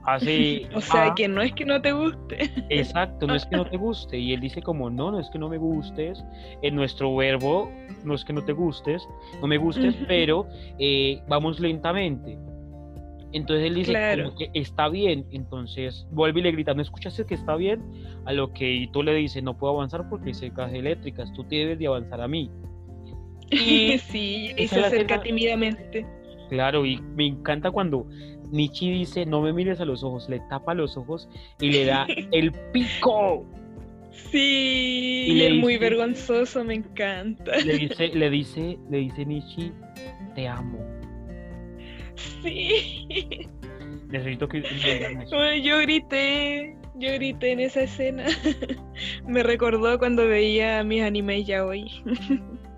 [0.06, 1.16] Hace, o sea, ah".
[1.16, 2.52] que no es que no te guste.
[2.70, 4.20] Exacto, no es que no te guste.
[4.20, 6.24] Y él dice como, no, no es que no me gustes.
[6.62, 7.72] En nuestro verbo,
[8.04, 9.08] no es que no te gustes,
[9.42, 12.38] no me gustes, pero eh, vamos lentamente.
[13.34, 13.94] Entonces él dice
[14.38, 17.82] que está bien, entonces vuelve y le grita, ¿no escuchaste que está bien?
[18.26, 21.80] A lo que Ito le dice, no puedo avanzar porque hay secas eléctricas, tú debes
[21.80, 22.50] de avanzar a mí.
[23.52, 26.08] Y sí, y se acerca tímidamente.
[26.50, 28.08] Claro, y me encanta cuando
[28.52, 31.28] Nietzsche dice, no me mires a los ojos, le tapa los ojos
[31.60, 33.46] y le da el pico.
[34.12, 37.58] Sí, y es muy vergonzoso, me encanta.
[37.58, 39.72] Le dice, le dice, le dice Nietzsche,
[40.36, 40.80] te amo.
[42.16, 43.48] Sí.
[44.10, 44.64] Necesito que...
[45.64, 48.26] Yo grité, yo grité en esa escena.
[49.28, 51.90] Me recordó cuando veía mis animes ya hoy.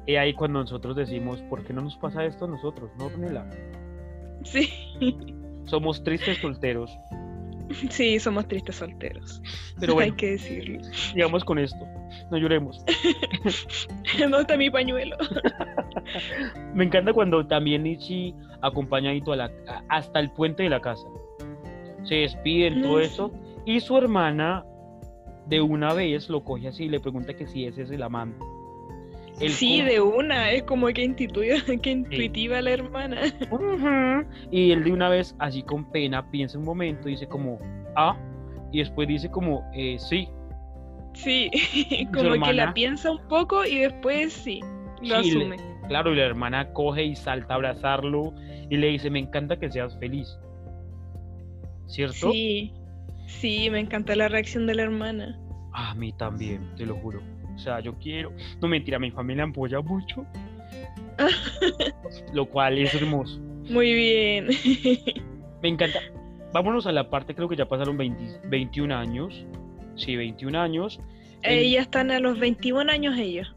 [0.07, 2.91] Y ahí cuando nosotros decimos, ¿por qué no nos pasa esto a nosotros?
[2.97, 3.49] ¿No, Ornella?
[4.43, 4.69] Sí.
[5.65, 6.91] Somos tristes solteros.
[7.89, 9.41] Sí, somos tristes solteros.
[9.79, 10.81] Pero bueno, hay que decirlo.
[11.13, 11.85] Digamos con esto,
[12.31, 12.83] no lloremos.
[14.19, 15.17] ¿Dónde está mi pañuelo?
[16.73, 19.51] Me encanta cuando también Nietzsche acompaña a la,
[19.89, 21.07] hasta el puente de la casa.
[22.03, 23.01] Se despiden, todo mm.
[23.01, 23.31] eso.
[23.65, 24.63] Y su hermana
[25.47, 28.43] de una vez lo coge así y le pregunta que si ese es el amante.
[29.49, 33.21] Sí, de una, es como que intuitiva, que intuitiva la hermana.
[34.51, 37.59] Y él de una vez, así con pena, piensa un momento, dice como,
[37.95, 38.17] ah,
[38.71, 40.29] y después dice como, eh, sí.
[41.13, 41.49] Sí,
[42.13, 44.61] como que la piensa un poco y después sí,
[45.01, 45.57] lo asume.
[45.87, 48.33] claro, y la hermana coge y salta a abrazarlo
[48.69, 50.37] y le dice, me encanta que seas feliz.
[51.87, 52.31] ¿Cierto?
[52.31, 52.73] Sí,
[53.27, 55.39] sí, me encanta la reacción de la hermana.
[55.73, 57.21] A mí también, te lo juro.
[57.55, 58.31] O sea, yo quiero.
[58.61, 60.25] No mentira, mi familia apoya mucho.
[62.33, 63.39] lo cual es hermoso.
[63.69, 64.47] Muy bien.
[65.61, 65.99] Me encanta.
[66.53, 69.45] Vámonos a la parte, creo que ya pasaron 21 años.
[69.95, 70.99] Sí, 21 años.
[71.43, 73.53] Ella están a los 21 años ella.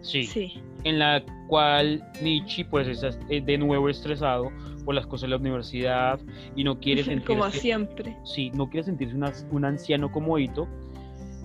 [0.00, 0.24] Sí.
[0.24, 0.60] sí.
[0.84, 4.50] En la cual Nietzsche pues está de nuevo estresado
[4.84, 6.20] por las cosas de la universidad
[6.56, 7.26] y no quiere sentirse...
[7.26, 8.16] como siempre.
[8.24, 9.16] Sí, no quiere sentirse
[9.50, 10.68] un anciano como Ito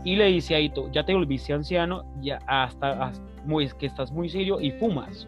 [0.03, 3.11] y le dice a Ito, ya te volviste anciano, ya hasta,
[3.45, 5.27] muy, que estás muy serio y fumas.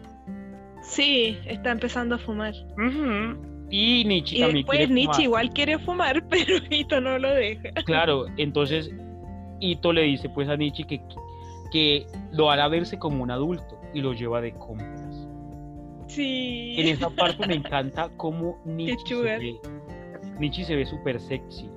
[0.82, 2.54] Sí, está empezando a fumar.
[3.70, 7.70] Y Nietzsche también después Nietzsche igual quiere fumar, pero Ito no lo deja.
[7.84, 8.90] Claro, entonces
[9.60, 11.00] Ito le dice pues a Nietzsche que,
[11.72, 15.28] que lo hará verse como un adulto y lo lleva de compras.
[16.06, 16.74] Sí.
[16.78, 19.56] En esa parte me encanta cómo Nichi se ve.
[20.38, 21.68] Nichi se ve súper sexy.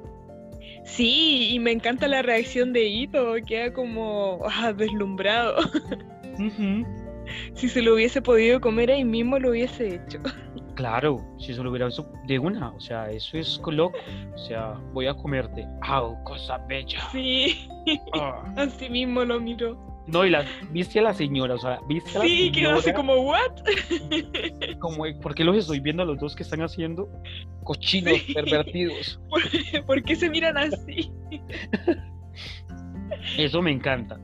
[0.92, 5.58] Sí, y me encanta la reacción de Ito, queda como ah, deslumbrado.
[6.40, 6.86] Ujú.
[7.54, 10.20] Si se lo hubiese podido comer ahí mismo, lo hubiese hecho.
[10.76, 13.98] Claro, si eso lo hubiera visto de una, o sea, eso es loco.
[14.34, 15.68] O sea, voy a comerte.
[15.82, 17.00] ¡Au, cosa bella!
[17.12, 17.68] Sí,
[18.14, 18.44] Ah.
[18.58, 19.78] así mismo lo miró.
[20.12, 22.82] No, y la, viste a la señora, o sea, viste a la Sí, quedó así
[22.84, 23.52] señora como, ¿what?
[24.80, 27.10] como, ¿por qué los estoy viendo a los dos que están haciendo?
[27.64, 28.34] Cochinos, Sí.
[28.34, 29.20] pervertidos.
[29.86, 31.12] ¿Por qué se miran así?
[33.38, 34.20] Eso me encanta.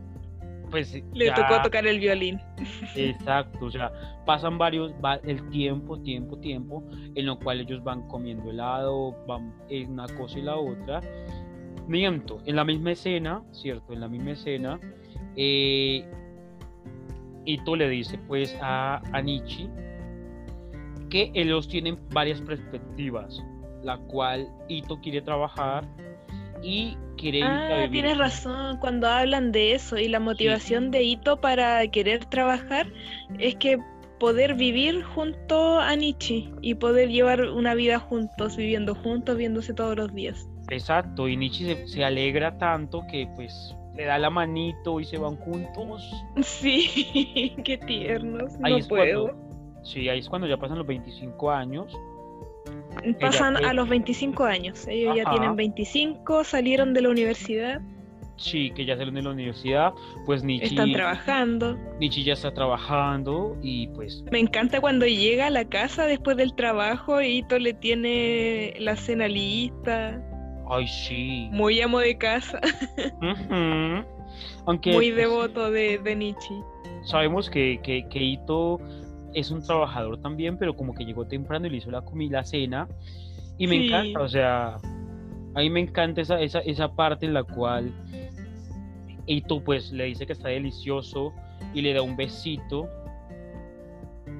[0.71, 2.39] Pues Le ya- tocó tocar el violín.
[2.95, 3.91] Exacto, o sea,
[4.25, 9.53] pasan varios, va el tiempo, tiempo, tiempo, en lo cual ellos van comiendo helado, van
[9.69, 11.01] en una cosa y la otra.
[11.87, 13.93] Miento, en la misma escena, ¿cierto?
[13.93, 14.79] En la misma escena,
[15.35, 16.05] eh,
[17.45, 19.67] Ito le dice pues a, a Nietzsche
[21.09, 23.43] que ellos tienen varias perspectivas,
[23.83, 25.85] la cual Ito quiere trabajar
[26.63, 31.85] y quiere Ah, tienes razón cuando hablan de eso y la motivación de Ito para
[31.87, 32.91] querer trabajar
[33.39, 33.77] es que
[34.19, 39.95] poder vivir junto a Nietzsche y poder llevar una vida juntos, viviendo juntos, viéndose todos
[39.95, 40.49] los días.
[40.69, 45.17] Exacto, y Nietzsche se, se alegra tanto que pues le da la manito y se
[45.17, 46.03] van juntos.
[46.41, 49.31] Sí, qué tiernos, Ahí no es puedo.
[49.31, 51.97] cuando, sí, ahí es cuando ya pasan los 25 años.
[53.19, 57.81] Pasan Ella- a los 25 años, ellos ya tienen 25, salieron de la universidad,
[58.37, 59.93] Sí, que ya salen de la universidad,
[60.25, 61.77] pues Nietzsche, están trabajando.
[62.01, 66.53] Nietzsche ya está trabajando y pues Me encanta cuando llega a la casa después del
[66.53, 70.21] trabajo y Ito le tiene la cena lista,
[70.69, 71.49] ay sí.
[71.51, 72.59] muy amo de casa,
[73.21, 74.05] Ujú.
[74.65, 76.55] Aunque muy pues, devoto de, de Nietzsche.
[77.03, 78.79] sabemos que, que, que Ito
[79.33, 82.43] es un trabajador también, pero como que llegó temprano y le hizo la comida, la
[82.45, 82.87] cena.
[83.57, 83.85] Y me Sí.
[83.87, 84.75] encanta, o sea,
[85.55, 87.93] a mí me encanta esa, esa, esa parte en la cual
[89.27, 91.33] Ito pues le dice que está delicioso
[91.73, 92.87] y le da un besito.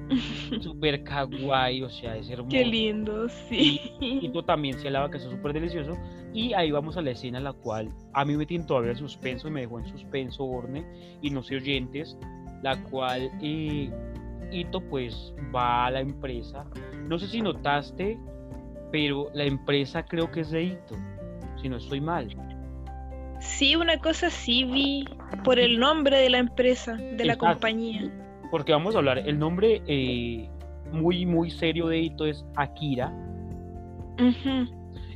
[0.60, 2.50] Súper kawaii, o sea, es hermoso.
[2.50, 3.80] Qué lindo, sí.
[4.00, 5.96] Ito también se alaba que está súper delicioso.
[6.32, 8.98] Y ahí vamos a la escena en la cual a mí me tiene todavía el
[8.98, 10.84] suspenso y me dejó en suspenso Orne
[11.22, 12.16] y no sé oyentes,
[12.62, 13.90] la cual eh,
[14.52, 16.66] Ito pues va a la empresa.
[17.08, 18.18] No sé si notaste,
[18.92, 20.96] pero la empresa creo que es de Ito,
[21.60, 22.28] si no estoy mal.
[23.40, 25.04] Sí, una cosa sí vi
[25.44, 28.10] por el nombre de la empresa, de la compañía.
[28.50, 30.48] Porque vamos a hablar, el nombre eh,
[30.92, 33.12] muy, muy serio de Ito es Akira.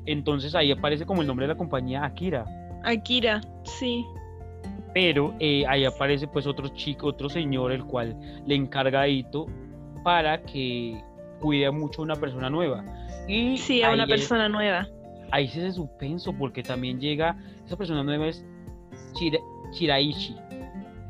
[0.07, 2.45] Entonces ahí aparece como el nombre de la compañía Akira.
[2.85, 4.05] Akira, sí.
[4.95, 8.17] pero eh, ahí aparece pues otro chico, otro señor, el cual
[8.47, 9.47] le encarga a Ito
[10.03, 11.01] para que
[11.41, 12.83] cuide mucho a una persona nueva.
[13.29, 14.87] Y Sí, a una es- persona nueva.
[15.31, 18.45] ahí se hace suspenso porque también llega, esa persona nueva es
[19.15, 19.39] Chira-.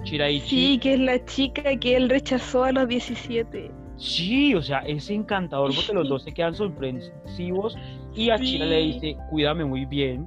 [0.04, 3.70] Sí, que es la chica que él rechazó a los 17.
[3.96, 7.76] Sí, o sea, es encantador porque los dos se quedan sorpresivos
[8.14, 10.26] y a Chira le dice, cuídame muy bien.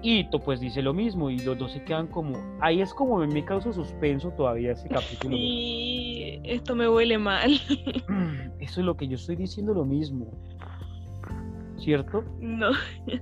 [0.00, 3.18] Y Ito pues dice lo mismo y los dos se quedan como, ahí es como
[3.26, 5.36] me causa suspenso todavía ese capítulo.
[5.36, 7.60] Sí, esto me huele mal.
[8.60, 10.32] Eso es lo que yo estoy diciendo lo mismo.
[11.78, 12.24] ¿Cierto?
[12.40, 12.70] No.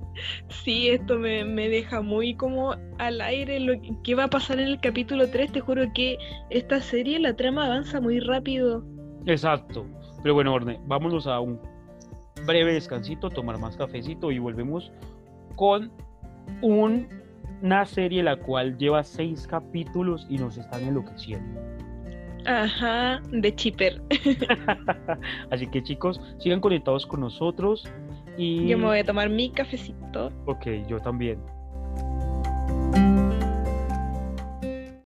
[0.49, 4.67] Sí, esto me, me deja muy como al aire lo que, va a pasar en
[4.67, 5.51] el capítulo 3.
[5.51, 6.17] Te juro que
[6.49, 8.83] esta serie, la trama avanza muy rápido.
[9.25, 9.85] Exacto.
[10.23, 11.59] Pero bueno, Orne, vámonos a un
[12.45, 14.91] breve descansito, tomar más cafecito y volvemos
[15.55, 15.91] con
[16.61, 17.07] un-
[17.61, 21.61] una serie la cual lleva seis capítulos y nos están enloqueciendo.
[22.45, 24.01] Ajá, de Chipper.
[25.51, 27.87] Así que chicos, sigan conectados con nosotros
[28.37, 28.67] y...
[28.67, 30.31] Yo me voy a tomar mi cafecito.
[30.45, 31.39] Ok, yo también.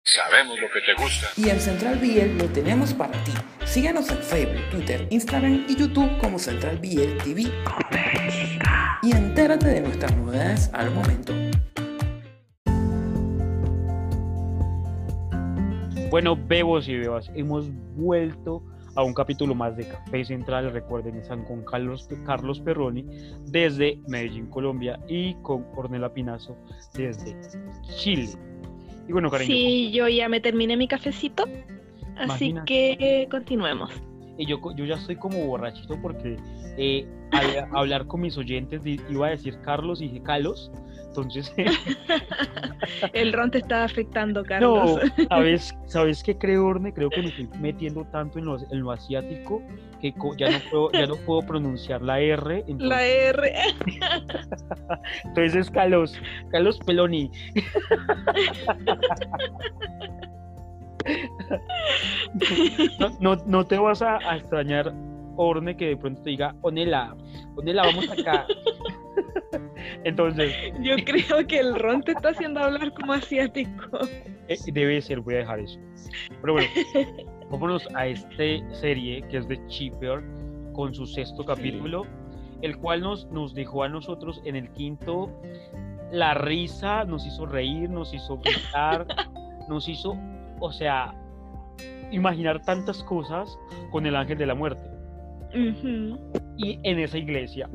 [0.02, 1.28] Sabemos lo que te gusta.
[1.36, 3.32] Y en Central BL lo tenemos para ti.
[3.64, 7.44] Síguenos en Facebook, Twitter, Instagram y YouTube como Central BL TV.
[9.02, 11.32] Y entérate de nuestras novedades al momento.
[16.10, 18.64] Bueno, bebos y bebas, hemos vuelto
[19.00, 20.72] a un capítulo más de Café Central.
[20.72, 23.06] Recuerden, están con Carlos, Carlos Perroni
[23.46, 26.56] desde Medellín, Colombia, y con Ornella Pinazo
[26.92, 27.34] desde
[27.96, 28.28] Chile.
[29.08, 31.44] Y bueno, cariño, Sí, yo ya me terminé mi cafecito.
[32.16, 32.66] Así Imagínate.
[32.66, 33.90] que continuemos.
[34.38, 36.36] Y yo, yo ya estoy como borrachito porque
[36.76, 40.70] eh, al hablar con mis oyentes iba a decir Carlos y dije Carlos.
[41.08, 41.52] Entonces,
[43.12, 45.00] El ron te está afectando, Carlos.
[45.18, 46.92] no, ¿sabes, ¿sabes qué creo, Orne?
[46.94, 49.60] Creo que me estoy metiendo tanto en lo, en lo asiático
[50.00, 52.64] que ya no, puedo, ya no puedo pronunciar la R.
[52.68, 53.52] Entonces, La R.
[55.24, 56.16] entonces es Carlos,
[56.50, 57.30] Carlos Peloni.
[62.98, 64.92] No, no, no te vas a, a extrañar,
[65.36, 67.16] Orne, que de pronto te diga, Onela,
[67.56, 68.46] Onela, vamos acá.
[70.04, 73.98] Entonces, Yo creo que el ron te está haciendo hablar como asiático.
[74.48, 75.78] eh, debe ser, voy a dejar eso.
[76.40, 76.68] Pero bueno,
[77.50, 80.22] vámonos a esta serie que es de Cheaper
[80.72, 82.06] con su sexto capítulo,
[82.62, 85.30] el cual nos, nos dejó a nosotros en el quinto
[86.12, 89.06] la risa, nos hizo reír, nos hizo gritar,
[89.68, 90.16] nos hizo,
[90.60, 91.14] o sea,
[92.10, 93.58] imaginar tantas cosas
[93.90, 94.88] con el ángel de la muerte.
[96.56, 97.68] Y en esa iglesia.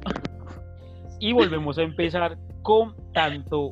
[1.20, 3.72] Y volvemos a empezar con tanto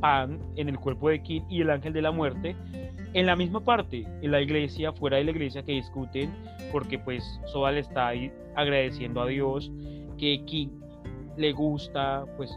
[0.00, 2.54] Pan en el cuerpo de Kim y el ángel de la muerte
[3.14, 6.34] en la misma parte, en la iglesia, fuera de la iglesia, que discuten
[6.72, 9.70] porque pues Soda le está ahí agradeciendo a Dios
[10.18, 10.70] que Kim
[11.36, 12.50] le gusta, pues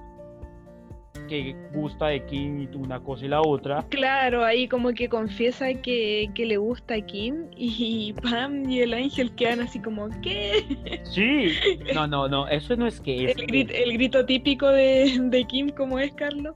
[1.28, 3.86] que gusta de Kim y una cosa y la otra.
[3.90, 8.94] Claro, ahí como que confiesa que, que le gusta a Kim y Pam y el
[8.94, 10.66] ángel quedan así como, ¿qué?
[11.04, 11.52] Sí,
[11.94, 13.38] no, no, no, eso no es que es.
[13.38, 16.56] El, grit- el grito típico de, de Kim, ¿cómo es, Carlos?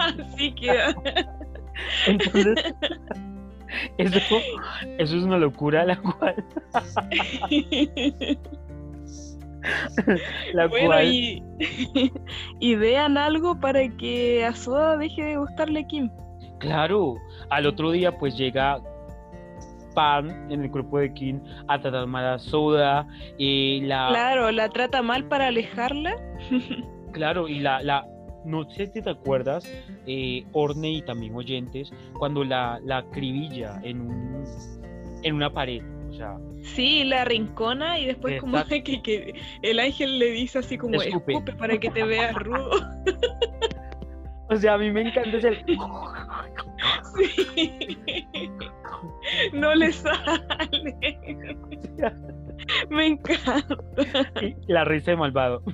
[0.00, 0.94] Así queda.
[2.06, 2.74] Entonces,
[3.98, 4.38] eso,
[4.98, 6.44] eso es una locura la cual,
[10.54, 11.42] la bueno, cual y,
[12.60, 16.10] y vean algo para que a Soda deje de gustarle Kim.
[16.58, 17.16] claro,
[17.50, 18.80] al otro día pues llega
[19.94, 24.68] Pan en el cuerpo de Kim a tratar mal a Soda y la Claro, la
[24.68, 26.14] trata mal para alejarla.
[27.12, 28.06] claro, y la, la
[28.44, 29.64] no sé si te acuerdas,
[30.06, 34.44] eh, Orne y también oyentes, cuando la, la acribilla en un
[35.24, 40.18] en una pared, o sea, Sí, la rincona y después como que, que el ángel
[40.18, 41.32] le dice así como Escupe.
[41.32, 42.70] escupe para que te veas rudo.
[44.50, 45.64] o sea, a mí me encanta ese
[47.54, 48.50] Sí.
[49.52, 50.96] No le sale.
[52.90, 53.66] Me encanta.
[54.66, 55.62] La risa de malvado.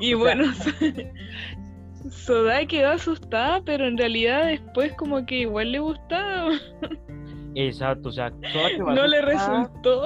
[0.00, 0.44] Y O sea- bueno,
[2.10, 6.50] Soda quedó asustada, pero en realidad después como que igual le gustaba.
[7.54, 10.04] Exacto, o sea, Soda que va No le resultó.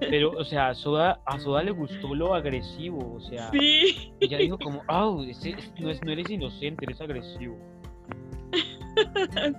[0.00, 4.12] Pero, o sea, a Soda, a Soda le gustó lo agresivo, o sea, Sí.
[4.20, 4.82] ella dijo como,
[5.28, 7.56] ese- no, es, no eres inocente, eres agresivo.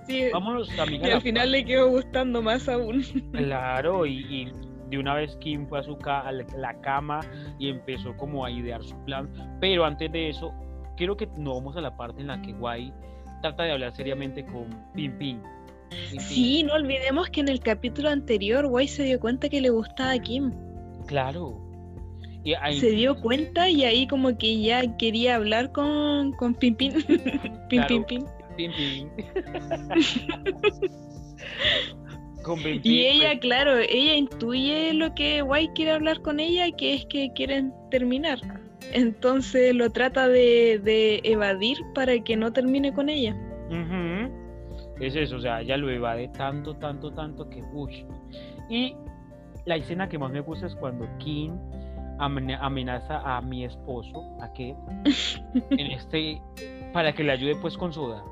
[0.06, 0.24] sí.
[0.32, 3.02] Vámonos también Y al final le quedó gustando más aún.
[3.32, 4.52] Claro, y, y
[4.90, 7.20] de una vez Kim fue a su ca- a la cama
[7.58, 9.28] y empezó como a idear su plan.
[9.60, 10.52] Pero antes de eso,
[10.96, 12.92] quiero que nos vamos a la parte en la que Guay
[13.40, 15.42] trata de hablar seriamente con Pin Pin.
[16.18, 20.12] Sí, no olvidemos que en el capítulo anterior Guay se dio cuenta que le gustaba
[20.12, 20.52] a Kim.
[21.06, 21.60] Claro.
[22.44, 26.74] Y ahí, Se dio cuenta y ahí como que ya quería hablar con, con Pin
[26.74, 26.92] Pin.
[27.68, 27.88] Pin Claro.
[27.88, 28.26] Pin Pin.
[28.56, 29.10] Pin Pin.
[32.42, 36.94] con Pin Y ella, claro, ella intuye lo que Guay quiere hablar con ella, que
[36.94, 38.38] es que quieren terminar.
[38.92, 43.34] Entonces lo trata de, de evadir para que no termine con ella.
[43.68, 44.30] Ujú.
[45.00, 48.04] Es eso, o sea, ella lo evade tanto, tanto, tanto que, uy.
[48.68, 48.94] Y
[49.64, 51.56] la escena que más me gusta es cuando Kim
[52.18, 54.74] amenaza a mi esposo, a que,
[55.70, 56.40] en este,
[56.92, 58.22] para que le ayude pues con Soda.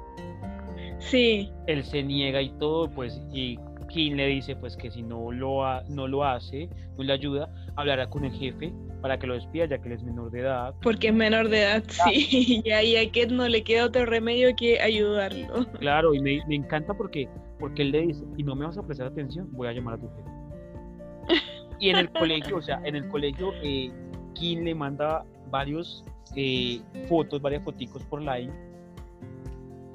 [0.98, 3.58] Sí, Él se niega y todo, pues, y
[3.88, 7.48] Kim le dice pues que si no lo, ha- no lo hace, no le ayuda,
[7.74, 10.74] hablará con el jefe para que lo despida ya que él es menor de edad.
[10.82, 12.62] porque es menor de edad, sí.
[12.64, 15.66] Y ahí a Ket no le queda otro remedio que ayudarlo.
[15.78, 18.82] Claro, y me, me encanta porque, porque él le dice, y no me vas a
[18.82, 21.42] prestar atención, voy a llamar a tu jefe.
[21.78, 23.90] Y en el colegio, o sea, en el colegio, eh,
[24.34, 26.04] Kim le manda varios
[26.36, 28.52] eh, fotos, varias foticos por line,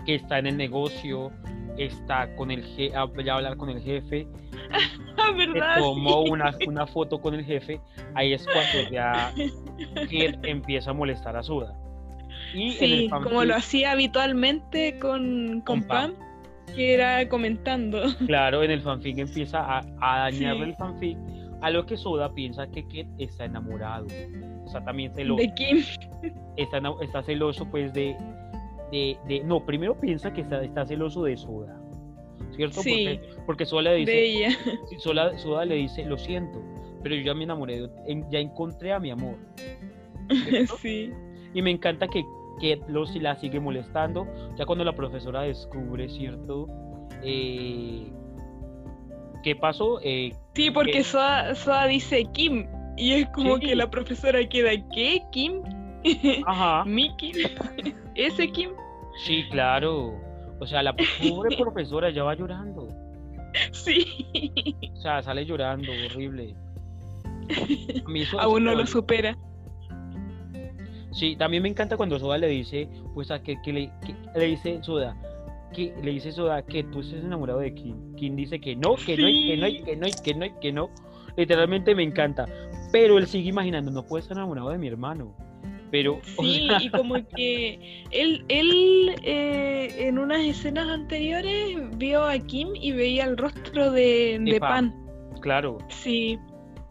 [0.05, 1.31] que está en el negocio,
[1.77, 4.27] está con el jefe, hablar con el jefe,
[5.17, 5.77] Ah, se ¿verdad?
[5.79, 7.79] tomó una, una foto con el jefe,
[8.15, 9.31] ahí es cuando ya
[10.09, 11.73] Kid empieza a molestar a Suda.
[12.53, 16.13] Y Sí, como lo hacía habitualmente con, con Con Pam.
[16.15, 18.01] Pam, que era comentando.
[18.27, 20.69] Claro, en el fanfic empieza a, a dañarle Sí.
[20.71, 21.17] el fanfic,
[21.61, 24.07] a lo que Soda piensa que Kid está enamorado.
[24.65, 25.41] Está también celoso.
[25.41, 25.83] De Kim.
[26.57, 28.15] Está, está celoso, pues, de,
[28.91, 31.79] de, de- No, primero piensa que está, está celoso de Soda.
[32.55, 32.81] ¿cierto?
[32.81, 33.19] Sí.
[33.19, 34.49] Porque, porque Soda le dice, Bella.
[34.89, 36.61] sí, Soda, Soda le dice, lo siento,
[37.03, 37.89] pero yo ya me enamoré,
[38.29, 39.35] ya encontré a mi amor.
[40.47, 40.77] ¿cierto?
[40.77, 41.11] Sí.
[41.53, 42.23] Y me encanta que
[42.55, 44.25] Kate lo, si la sigue molestando,
[44.57, 46.67] ya cuando la profesora descubre, ¿cierto?
[47.23, 48.09] Eh,
[49.43, 49.99] ¿Qué pasó?
[50.03, 51.03] Eh, Sí, porque.
[51.03, 52.67] Soa, Soa dice Kim.
[52.97, 53.65] Y es como Sí.
[53.67, 55.21] que la profesora queda, ¿qué?
[55.33, 55.61] ¿Kim?
[56.45, 57.31] Ajá, ¿Mickey?
[58.15, 58.71] ¿Ese Kim?
[59.25, 60.13] sí, claro.
[60.59, 62.87] O sea, la pobre profesora ya va llorando.
[63.71, 64.05] Sí.
[64.93, 66.55] O sea, sale llorando, horrible.
[68.05, 69.37] A mí eso- Aún no lo supera.
[71.11, 74.45] Sí, también me encanta cuando Soda le dice, pues a que, que le, que le
[74.47, 75.15] dice Soda,
[75.73, 78.15] que le dice Soda que tú estés enamorado de Kim.
[78.15, 80.89] Kim dice que no, que no, que no, que no, que no, que no.
[81.37, 82.45] Literalmente me encanta.
[82.91, 85.33] Pero él sigue imaginando, no puede estar enamorado de mi hermano.
[85.91, 92.69] Pero, Sí, y como que él, él eh, en unas escenas anteriores vio a Kim
[92.75, 94.91] y veía el rostro de, De Pan.
[94.91, 95.39] Pan.
[95.41, 96.37] claro, Sí,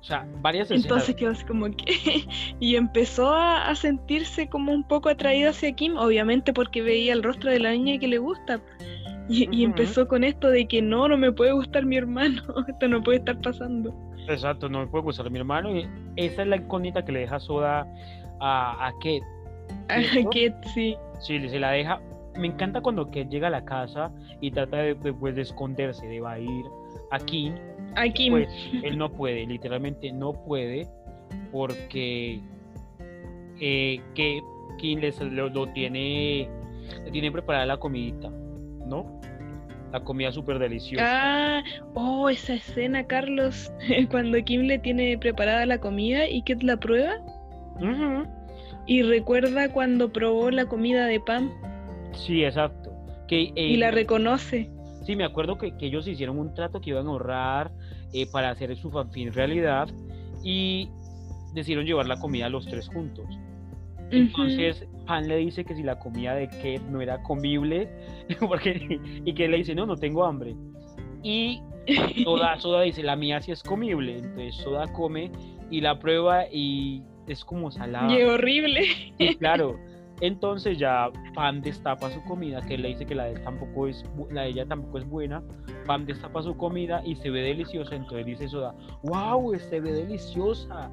[0.01, 0.85] o sea, varias escenas.
[0.85, 2.25] entonces quedó así como que...
[2.61, 7.23] y empezó a, a sentirse como un poco atraído hacia Kim, obviamente porque veía el
[7.23, 8.61] rostro de la niña que le gusta.
[9.29, 12.89] Y, y empezó con esto de que no, no me puede gustar mi hermano, esto
[12.89, 13.95] no puede estar pasando.
[14.29, 15.75] Exacto, no me puede gustar mi hermano.
[15.75, 17.87] Y esa es la incógnita que le deja Soda
[18.41, 19.23] a, a Kate.
[19.89, 20.31] ¿Cierto?
[20.31, 20.97] que sí.
[21.21, 22.01] Sí, se la deja.
[22.37, 24.11] Me encanta cuando Kate llega a la casa
[24.41, 26.65] y trata de, de, pues, de esconderse, de evadir
[27.11, 27.55] a Kim.
[27.97, 28.33] A Kim.
[28.33, 28.49] Pues
[28.83, 30.89] él no puede, literalmente no puede,
[31.53, 32.41] porque
[33.61, 34.43] eh, que
[34.79, 36.49] Kim les, lo, lo tiene,
[37.05, 38.31] le tiene preparada la comidita,
[38.87, 39.21] ¿no?
[39.93, 41.05] La comida súper deliciosa.
[41.07, 41.63] Ah,
[41.95, 43.73] oh, esa escena, Carlos,
[44.11, 47.24] cuando Kim le tiene preparada la comida y Kate la prueba.
[48.87, 51.51] Y recuerda cuando probó la comida de Pam
[52.13, 52.93] Sí, exacto.
[53.29, 54.71] Que, eh, y la reconoce.
[55.05, 57.73] Sí, me acuerdo que, que ellos hicieron un trato que iban a ahorrar
[58.13, 59.89] eh, para hacer su fanfin realidad
[60.43, 60.89] y
[61.53, 63.27] decidieron llevar la comida los tres juntos.
[64.11, 67.89] Entonces Pan le dice que si la comida de Kate no era comible,
[68.41, 70.55] porque, y que le dice, no, no tengo hambre.
[71.23, 71.61] Y
[72.25, 74.19] Soda, Soda dice, la mía sí es comible.
[74.19, 75.31] Entonces Soda come
[75.71, 78.13] y la prueba y es como salada.
[78.13, 78.83] Y horrible.
[79.39, 79.79] Claro.
[80.21, 83.89] Entonces ya Pam destapa su comida, que él le dice que la de él tampoco
[83.89, 85.43] es bu- la de ella tampoco es buena.
[85.87, 90.89] Pam destapa su comida y se ve deliciosa, entonces dice Soda, wow, se ve deliciosa.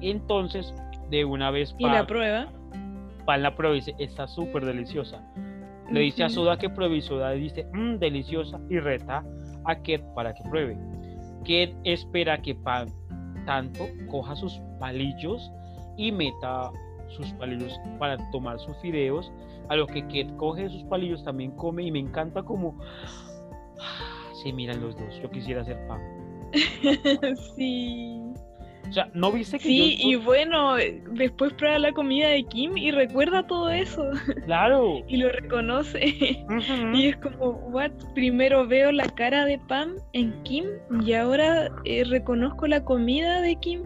[0.00, 0.74] Entonces,
[1.10, 2.52] de una vez Y la Pam, prueba.
[3.26, 5.20] Pam la prueba y dice, está súper deliciosa.
[5.90, 6.28] Le dice a.
[6.30, 9.22] Soda que pruebe y Soda dice, mmm, deliciosa, y reta
[9.66, 10.78] a Kate para que pruebe.
[11.40, 12.88] Kate espera que Pam
[13.44, 15.50] tanto coja sus palillos
[15.96, 16.70] y meta
[17.08, 19.30] sus palillos para tomar sus fideos,
[19.68, 22.76] a lo que Kate coge sus palillos, también come y me encanta como
[24.42, 25.20] se miran los dos.
[25.22, 26.00] Yo quisiera ser Pam.
[27.56, 28.20] sí.
[28.88, 30.74] O sea, ¿no viste que Sí, yo- y bueno,
[31.12, 34.04] después prueba la comida de Kim y recuerda todo eso
[34.44, 35.00] Claro.
[35.08, 36.04] y lo reconoce.
[36.92, 37.90] Y es como, what?
[38.14, 40.66] Primero veo la cara de Pam en Kim
[41.04, 43.84] y ahora eh, reconozco la comida de Kim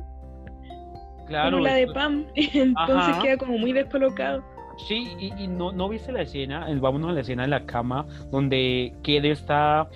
[1.29, 1.53] Claro.
[1.53, 2.27] como la de Pam.
[2.35, 3.23] Entonces Ajá.
[3.23, 4.43] queda como muy descolocado.
[4.87, 8.07] Sí, y, y no, no viste la escena, vámonos a la escena de la cama,
[8.31, 9.89] donde Kate está,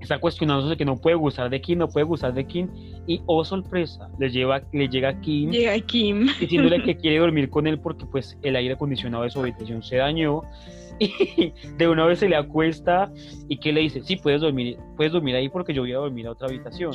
[0.00, 2.68] está cuestionándose que no puede gustar de Kim, no puede gustar de Kim,
[3.06, 6.26] y oh sorpresa, le, lleva, le llega Kim Llega Kim.
[6.40, 9.96] diciéndole que quiere dormir con él porque pues el aire acondicionado de su habitación se
[9.96, 10.42] dañó,
[10.98, 13.12] y de una vez se le acuesta,
[13.48, 16.26] y que le dice, sí, puedes dormir, puedes dormir ahí porque yo voy a dormir
[16.26, 16.92] a otra habitación.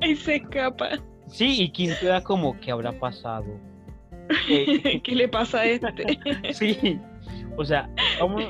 [0.00, 0.90] Y se escapa.
[1.28, 3.46] Sí, y Kim queda como, ¿qué habrá pasado?
[4.50, 6.18] Eh, ¿Qué le pasa a este?
[6.52, 6.98] Sí,
[7.56, 7.88] o sea,
[8.20, 8.44] vamos,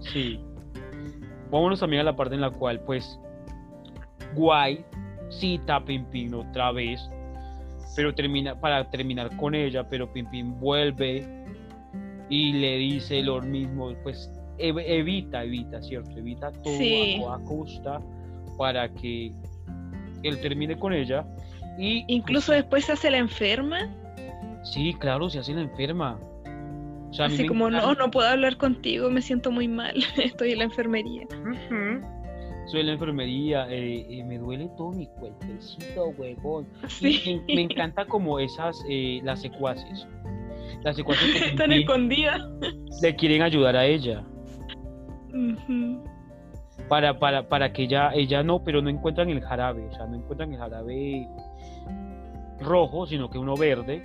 [0.00, 0.38] sí,
[1.50, 3.18] vámonos también a la parte en la cual, pues,
[4.34, 4.84] Guay
[5.30, 7.00] cita a Pimpin otra vez,
[7.96, 11.26] pero termina, para terminar con ella, pero Pimpin vuelve
[12.28, 16.10] y le dice lo mismo, pues, ev- evita, evita, ¿cierto?
[16.18, 17.16] Evita todo Sí.
[17.16, 18.00] a toda costa
[18.58, 19.32] para que
[20.22, 21.24] él termine con ella.
[21.78, 23.88] Y Incluso después se hace la enferma.
[24.64, 26.18] Sí, claro, se hace la enferma.
[27.10, 28.04] O sea, Así como, no, encanta.
[28.04, 29.96] no puedo hablar contigo, me siento muy mal.
[30.22, 31.24] Estoy en la enfermería.
[31.30, 32.06] Ujú.
[32.66, 36.66] Soy en la enfermería, eh, eh, me duele todo mi cuerpecito, huevón.
[36.88, 37.40] Sí.
[37.48, 40.06] me, me encanta como esas, eh, las secuaces.
[40.82, 42.42] Las secuaces que Están escondidas.
[43.00, 44.22] le quieren ayudar a ella.
[46.88, 49.86] Para, para, para que ella, ella no, pero no encuentran el jarabe.
[49.86, 51.26] O sea, no encuentran el jarabe
[52.60, 54.02] rojo, sino que uno verde.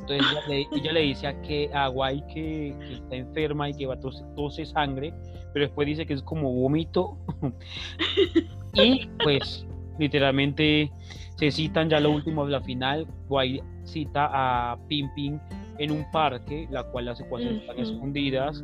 [0.00, 3.74] Entonces ella le, ella le dice a, que, a Guay que, que está enferma y
[3.74, 5.14] que va a tose, tose sangre,
[5.52, 7.16] pero después dice que es como vómito.
[8.74, 9.66] y pues
[9.98, 10.90] literalmente
[11.36, 13.06] se citan ya lo último de la final.
[13.28, 15.38] Guay cita a Pim Pim
[15.78, 18.62] en un parque, la cual las secuaces están escondidas.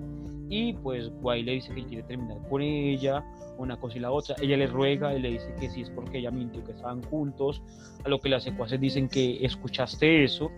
[0.52, 3.24] Y pues Guay le dice que quiere terminar con ella,
[3.56, 4.34] una cosa y la otra.
[4.42, 7.62] Ella le ruega y le dice que sí es porque ella mintió que estaban juntos.
[8.04, 10.50] A lo que las secuaces dicen que escuchaste eso.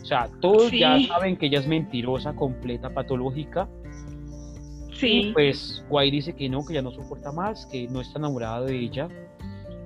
[0.00, 3.68] O sea, todos ya saben que ella es mentirosa, completa, patológica.
[4.90, 8.18] Y Sí, pues Guay dice que no, que ya no soporta más, que no está
[8.18, 9.08] enamorada de ella.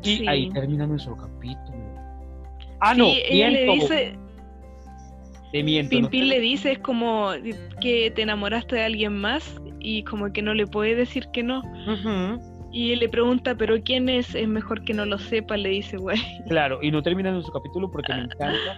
[0.02, 0.28] Y Sí.
[0.28, 1.78] ahí termina nuestro capítulo.
[2.80, 4.18] Ah, no, sí, ella le dice,
[5.52, 5.90] te miento.
[5.90, 7.30] Pimpín le dice, es como
[7.80, 11.62] que te enamoraste de alguien más y como que no le puede decir que no.
[12.72, 14.34] Y él le pregunta, pero ¿quién es?
[14.34, 16.18] Es mejor que no lo sepa, le dice, güey.
[16.48, 18.76] Claro, y no termina nuestro capítulo porque me encanta.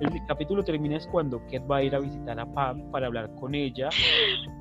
[0.00, 3.30] El capítulo termina es cuando Kat va a ir a visitar a Pam para hablar
[3.34, 3.90] con ella.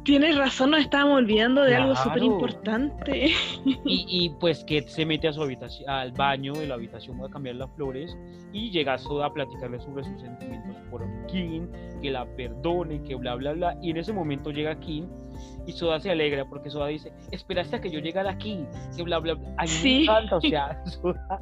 [0.03, 3.31] Tienes razón, nos estábamos olvidando de algo súper importante.
[3.65, 7.29] Y, y, pues Kat se mete a su habitación, al baño de la habitación a
[7.29, 8.17] cambiar las flores
[8.51, 11.69] y llega Soda a platicarle sobre sus sentimientos por Kim,
[12.01, 13.77] que la perdone, que bla bla bla.
[13.81, 15.07] Y en ese momento llega Kim
[15.67, 18.65] y Soda se alegra porque Soda dice, esperaste a que yo llegara aquí,
[18.95, 19.47] que bla bla bla.
[19.57, 20.03] A mí me Sí.
[20.03, 21.41] encanta, o sea, Soda,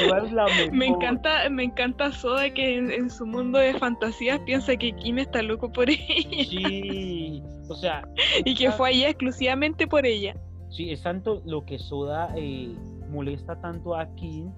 [0.00, 0.72] Soda es la mejor.
[0.72, 5.18] Me encanta, me encanta Soda que en, en su mundo de fantasías piensa que Kim
[5.18, 8.06] está loco por ella Sí, o sea,
[8.44, 10.36] y que fue allá exclusivamente por ella.
[10.70, 12.74] Sí, es tanto lo que Soda eh,
[13.10, 14.50] molesta tanto a Kim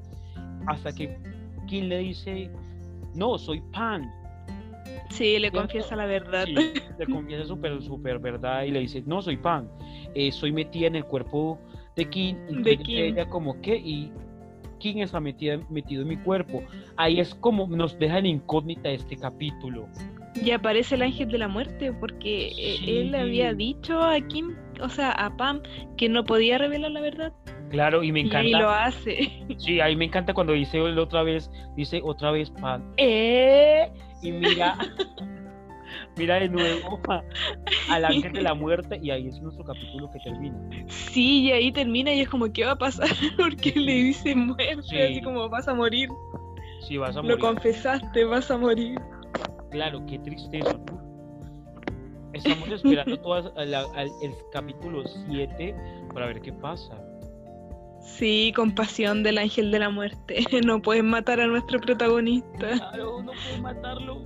[0.66, 1.16] hasta que
[1.66, 2.50] Kim le dice,
[3.14, 4.10] no, soy Pan.
[5.10, 6.44] Sí, le confiesa la verdad.
[6.46, 6.54] Sí,
[6.98, 9.68] le confiesa súper, súper verdad y le dice, no, soy Pan.
[10.14, 11.58] Eh, soy metida en el cuerpo
[11.96, 12.36] de Kim.
[12.48, 12.78] Y De
[13.08, 13.76] ella como, ¿qué?
[13.76, 14.12] Y
[14.78, 16.62] Kim está metida, metido en mi cuerpo.
[16.96, 19.88] Ahí es como nos deja en incógnita este capítulo.
[20.40, 22.98] Y aparece el ángel de la muerte porque eh, Sí.
[22.98, 25.62] él había dicho a Kim, o sea, a Pam,
[25.96, 27.32] que no podía revelar la verdad.
[27.70, 28.60] Claro, y me Y encanta.
[28.60, 29.30] lo hace.
[29.58, 33.90] Sí, ahí me encanta cuando dice él otra vez, dice otra vez pan, ¡eh!
[34.22, 34.76] Y mira,
[36.16, 37.22] mira de nuevo a-
[37.90, 40.56] al ángel de la muerte y ahí es nuestro capítulo que termina.
[40.88, 43.08] Sí, y ahí termina y es como, ¿qué va a pasar?
[43.36, 45.00] Porque le dice muerte, Sí.
[45.00, 46.08] así como vas a morir.
[46.86, 47.38] Si vas a Lo morir.
[47.38, 49.00] confesaste, vas a morir.
[49.70, 50.98] Claro, qué tristeza, ¿no?
[52.32, 53.18] Estamos esperando
[53.66, 55.74] la- al- el capítulo 7
[56.12, 56.94] para ver qué pasa.
[58.16, 60.44] Sí, compasión del ángel de la muerte.
[60.64, 62.70] No pueden matar a nuestro protagonista.
[62.72, 64.24] Claro, no puedo matarlo.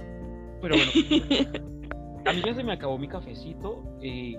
[0.61, 0.91] Pero bueno,
[2.27, 3.83] a mí ya se me acabó mi cafecito.
[4.01, 4.39] Eh,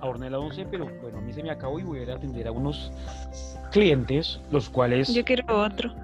[0.00, 2.16] a Ornella 11, pero bueno, a mí se me acabó y voy a ir a
[2.16, 2.92] atender a unos
[3.72, 5.94] clientes, los cuales, Yo quiero otro.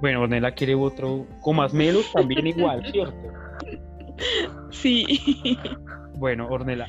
[0.00, 3.14] bueno, Ornella quiere otro, con más melos también igual, ¿cierto?
[4.70, 5.58] Sí.
[6.16, 6.88] Bueno, Ornella,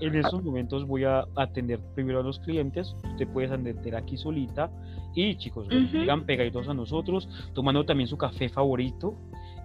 [0.00, 4.70] en estos momentos voy a atender primero a los clientes, usted puede atender aquí solita
[5.14, 6.00] y chicos, bueno, Ujú.
[6.00, 9.14] sigan pegaditos a nosotros, tomando también su café favorito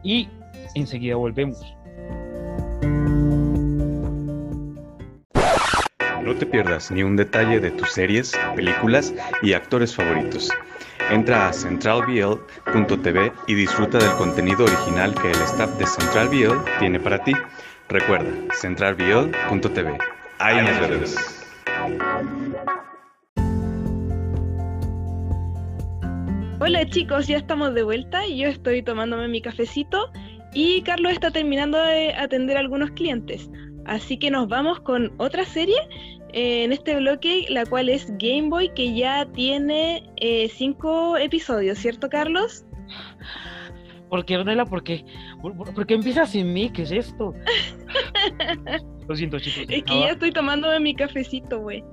[0.04, 0.28] y
[0.76, 1.62] enseguida volvemos.
[6.24, 10.50] No te pierdas ni un detalle de tus series, películas y actores favoritos.
[11.12, 17.00] Entra a centralbl.tv y disfruta del contenido original que el staff de Central BL tiene
[17.00, 17.34] para ti.
[17.90, 20.13] Recuerda, centralbl.tv.
[20.40, 21.16] Ahí nos vemos.
[26.60, 30.10] Hola chicos, ya estamos de vuelta y yo estoy tomándome mi cafecito
[30.54, 33.50] y Carlos está terminando de atender a algunos clientes.
[33.86, 35.76] Así que nos vamos con otra serie
[36.32, 41.78] eh, en este bloque, la cual es Game Boy, que ya tiene eh, cinco episodios,
[41.80, 42.66] ¿cierto Carlos?
[44.10, 44.64] ¿Por qué, Ornella?
[44.66, 45.04] ¿Por qué?
[45.42, 46.70] ¿Por, por- por qué empiezas sin mí?
[46.70, 47.34] ¿Qué es esto?
[49.08, 49.66] Lo siento, chicos.
[49.70, 51.84] Es que ya estoy tomándome mi cafecito, güey.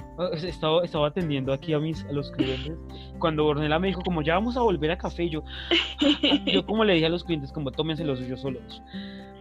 [0.45, 2.73] Estaba, estaba atendiendo aquí a mis a los clientes.
[3.19, 5.43] Cuando Ornella me dijo, como ya vamos a volver a café, yo,
[6.47, 8.83] yo como le dije a los clientes, como tómense los suyos solos.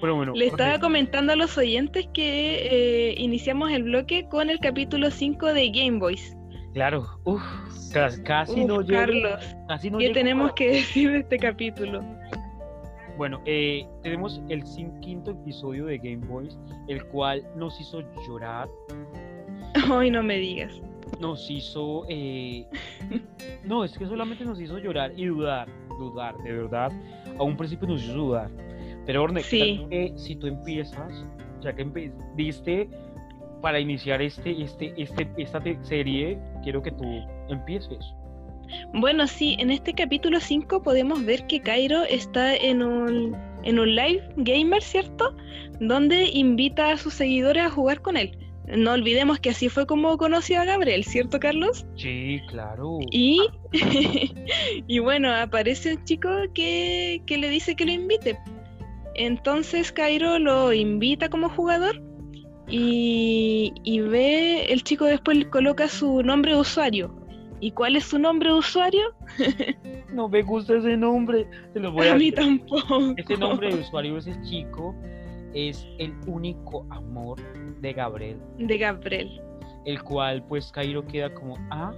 [0.02, 4.50] Pero bueno, Le estaba Ornella, comentando a los oyentes que eh, iniciamos el bloque con
[4.50, 6.36] el capítulo 5 de Game Boys.
[6.74, 7.42] claro, uf,
[7.92, 9.00] casi, casi Uf, no llego.
[9.00, 12.02] Carlos, Casi no ¿qué llego tenemos que decir de este capítulo?
[13.20, 14.64] Bueno, eh, tenemos el
[15.02, 16.58] quinto episodio de Game Boys,
[16.88, 18.70] el cual nos hizo llorar,
[19.92, 20.82] Ay, no me digas.
[21.20, 22.06] nos hizo...
[22.08, 22.66] eh,
[23.66, 25.68] No, es que solamente nos hizo llorar y dudar,
[26.00, 26.94] dudar, de verdad.
[27.38, 28.50] A un principio nos hizo dudar.
[29.06, 29.86] Pero Orne, Sí.
[30.16, 31.26] si tú empiezas,
[31.60, 32.90] ya que diste
[33.62, 37.04] para iniciar este, este, este, esta serie, quiero que tú
[37.50, 38.00] empieces.
[38.94, 43.96] Bueno, sí, en este capítulo 5 podemos ver que Cairo está en un en un
[43.96, 45.36] live gamer, ¿cierto?
[45.80, 48.38] Donde invita a sus seguidores a jugar con él.
[48.68, 51.86] No olvidemos que así fue como conoció a Gabriel, ¿cierto, Carlos?
[51.96, 53.00] Sí, claro.
[53.12, 53.42] Y,
[54.88, 58.38] y bueno, aparece un chico que, que le dice que lo invite.
[59.16, 62.02] Entonces Cairo lo invita como jugador
[62.70, 67.19] y, y ve, el chico después coloca su nombre de usuario.
[67.62, 69.02] ¿Y cuál es su nombre de usuario?
[70.14, 71.48] No me gusta ese nombre.
[71.74, 73.14] Te lo voy a, a mí tampoco.
[73.16, 74.96] Ese nombre de usuario ese chico
[75.54, 77.38] es el único amor
[77.82, 79.40] de Gabriel, De Gabriel.
[79.86, 81.92] el cual pues Cairo queda como, ah,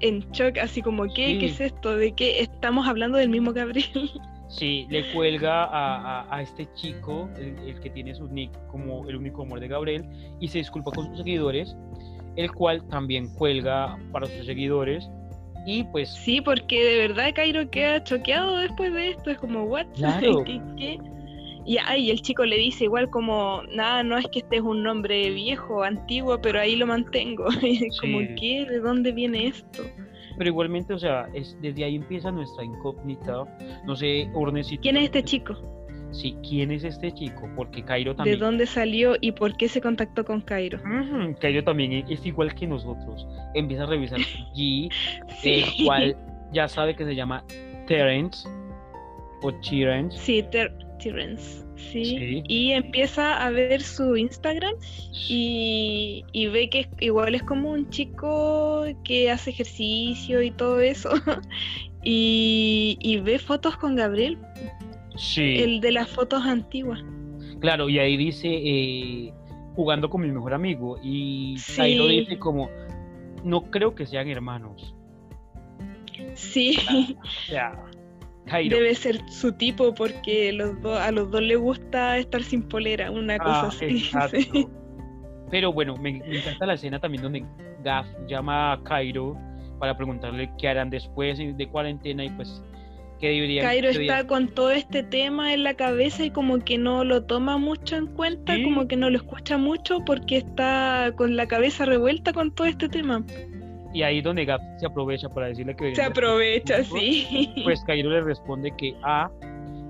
[0.00, 1.38] En shock, así como, ¿qué?
[1.38, 1.96] ¿Qué es esto?
[1.96, 3.88] ¿De qué estamos hablando del mismo Gabriel?
[4.48, 9.08] sí, le cuelga a, a- a este chico, el, el que tiene su nick como
[9.08, 10.04] el único amor de Gabriel,
[10.40, 11.76] y se disculpa con sus seguidores,
[12.36, 15.08] el cual también cuelga para sus seguidores,
[15.66, 19.30] y pues Sí, porque de verdad Cairo queda choqueado después de esto.
[19.30, 19.86] Es como, ¿what?
[19.94, 20.44] Claro.
[20.44, 20.60] ¿Qué?
[20.76, 20.98] qué?
[21.66, 24.82] Y, ay, el chico le dice igual como, nada, no es que este es un
[24.82, 27.46] nombre viejo, antiguo, pero ahí lo mantengo.
[27.62, 28.28] Y es como, Sí.
[28.36, 28.66] ¿qué?
[28.68, 29.84] ¿De dónde viene esto?
[30.38, 33.44] Pero igualmente, o sea, es, desde ahí empieza nuestra incógnita.
[33.84, 35.54] No sé, Urne, si tú ¿Quién es este chico?
[36.12, 37.48] Sí, ¿quién es este chico?
[37.54, 38.38] Porque Cairo ¿De también.
[38.40, 40.80] dónde salió y por qué se contactó con Cairo?
[41.40, 43.26] Cairo también e- es igual que nosotros.
[43.54, 44.18] Empieza a revisar
[44.54, 44.90] G,
[45.42, 46.16] Sí, el cual
[46.52, 47.44] ya sabe que se llama
[47.86, 48.48] Terence
[49.42, 50.18] o Terence.
[50.18, 51.64] sí, Ter- Terence.
[51.76, 52.04] Sí.
[52.04, 52.42] Sí.
[52.46, 54.74] Y empieza a ver su Instagram
[55.28, 61.08] y, y ve que igual es como un chico que hace ejercicio y todo eso.
[62.04, 64.36] y, y ve fotos con Gabriel,
[65.16, 67.02] Sí, el de las fotos antiguas.
[67.60, 69.32] claro, y ahí dice eh,
[69.74, 70.98] jugando con mi mejor amigo.
[71.02, 71.76] Y Sí.
[71.76, 72.70] Cairo dice como,
[73.44, 74.94] no creo que sean hermanos.
[76.34, 76.76] Sí,
[77.18, 77.72] O sea,
[78.46, 78.76] Cairo.
[78.76, 83.10] debe ser su tipo porque los dos, a los dos les gusta estar sin polera,
[83.10, 84.40] una cosa Ah, así.
[84.52, 84.66] sí.
[85.50, 87.44] Pero bueno, me, me encanta la escena también donde
[87.82, 89.36] Gaff llama a Cairo
[89.78, 92.62] para preguntarle qué harán después de cuarentena y pues
[93.20, 97.24] qué Cairo está con todo este tema en la cabeza y como que no lo
[97.24, 98.62] toma mucho en cuenta, Sí.
[98.64, 102.88] como que no lo escucha mucho porque está con la cabeza revuelta con todo este
[102.88, 103.22] tema.
[103.92, 107.50] Y ahí donde Gaff se aprovecha para decirle que Se aprovecha, sí.
[107.64, 109.30] Pues Cairo le responde que A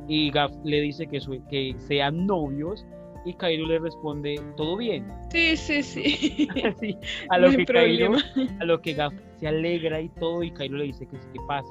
[0.08, 2.84] y Gaff le dice que, su- que sean novios
[3.26, 5.06] y Cairo le responde todo bien.
[5.30, 6.48] Sí, sí, sí.
[7.28, 8.12] A lo que Cairo,
[8.60, 11.38] a lo que Gaff se alegra y todo y Cairo le dice que sí, qué
[11.46, 11.68] pasa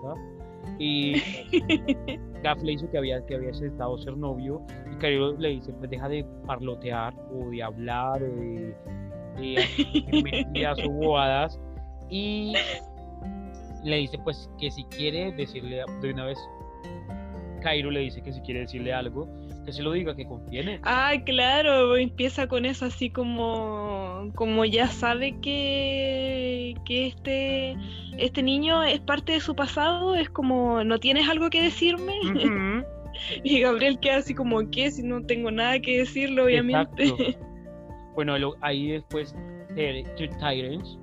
[0.78, 1.14] y
[2.44, 4.62] Gaff le dice que había que había aceptado ser novio
[4.92, 8.76] y Cairo le dice pues deja de parlotear o de hablar o de,
[9.38, 11.60] de mentiras o bobadas
[12.10, 12.54] y
[13.84, 16.38] le dice pues que si quiere decirle de una vez
[17.60, 19.28] Cairo le dice que si quiere decirle algo
[19.66, 24.32] que se lo diga que confíe en él Ah, claro, empieza con eso así como,
[24.36, 27.76] como ya sabe que, que este,
[28.18, 32.14] este niño es parte de su pasado, es como, ¿no tienes algo que decirme?
[33.44, 34.92] Y Gabriel queda así como, ¿qué?
[34.92, 37.04] Si no tengo nada que decirle, obviamente.
[37.04, 37.40] Exacto.
[38.16, 39.34] Bueno, lo- ahí después
[40.40, 40.98] Tyrants,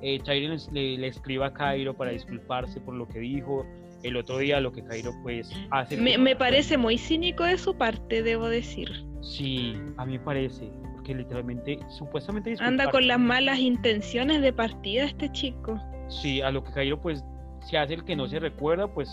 [0.00, 3.64] eh, Tyrants le, le escribe a Cairo para disculparse por lo que dijo
[4.02, 5.96] el otro día, lo que Cairo pues hace.
[5.96, 8.90] Me, me parece muy cínico de su parte, debo decir.
[9.22, 15.04] Sí, a mí me parece, porque literalmente, supuestamente Anda con las malas intenciones de partida
[15.04, 15.80] este chico.
[16.08, 17.24] Sí, a lo que Cairo pues
[17.60, 19.08] se hace el que no se recuerda, pues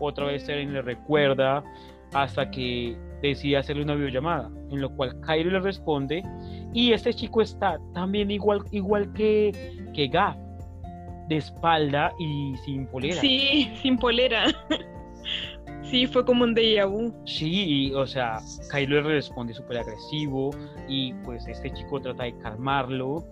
[0.00, 1.62] otra vez Teren le recuerda
[2.12, 6.22] hasta que decide hacerle una videollamada, en lo cual Cairo le responde
[6.74, 9.52] y este chico está también igual, igual que,
[9.94, 10.36] que Gaff,
[11.28, 13.20] de espalda y sin polera.
[13.20, 14.44] Sí, sin polera.
[15.84, 17.12] Sí, fue como un déjà vu.
[17.26, 18.38] Sí, y, o sea,
[18.70, 20.50] Cairo le responde súper agresivo
[20.88, 23.24] y pues este chico trata de calmarlo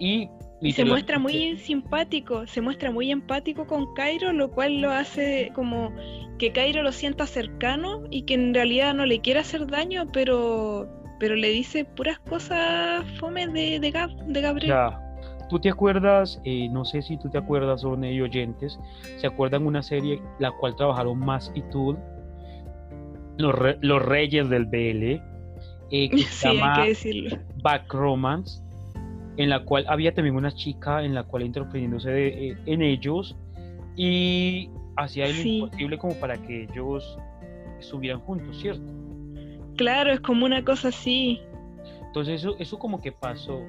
[0.00, 0.28] y...
[0.60, 5.52] Y se muestra muy simpático, se muestra muy empático con Cairo, lo cual lo hace
[5.54, 5.92] como
[6.38, 10.88] que Cairo lo sienta cercano y que en realidad no le quiere hacer daño, pero
[11.20, 14.70] pero le dice puras cosas fome de, de, Gab- de Gabriel.
[14.70, 15.00] Ya.
[15.48, 18.78] ¿Tú te acuerdas, eh, no sé si tú te acuerdas, Orne y oyentes,
[19.16, 21.98] se acuerdan una serie la cual trabajaron Más y Tool,
[23.38, 25.22] los, Re- los Reyes del BL,
[25.90, 27.36] eh, que se hay llama que decirlo.
[27.62, 28.62] Back Romance,
[29.38, 33.36] en la cual había también una chica en la cual interponiéndose de- eh, en ellos
[33.96, 35.58] y hacía lo Sí.
[35.60, 37.18] imposible como para que ellos
[37.80, 38.82] estuvieran juntos, ¿cierto?
[39.76, 41.40] Claro, es como una cosa así.
[42.08, 43.60] Entonces eso, eso como que pasó,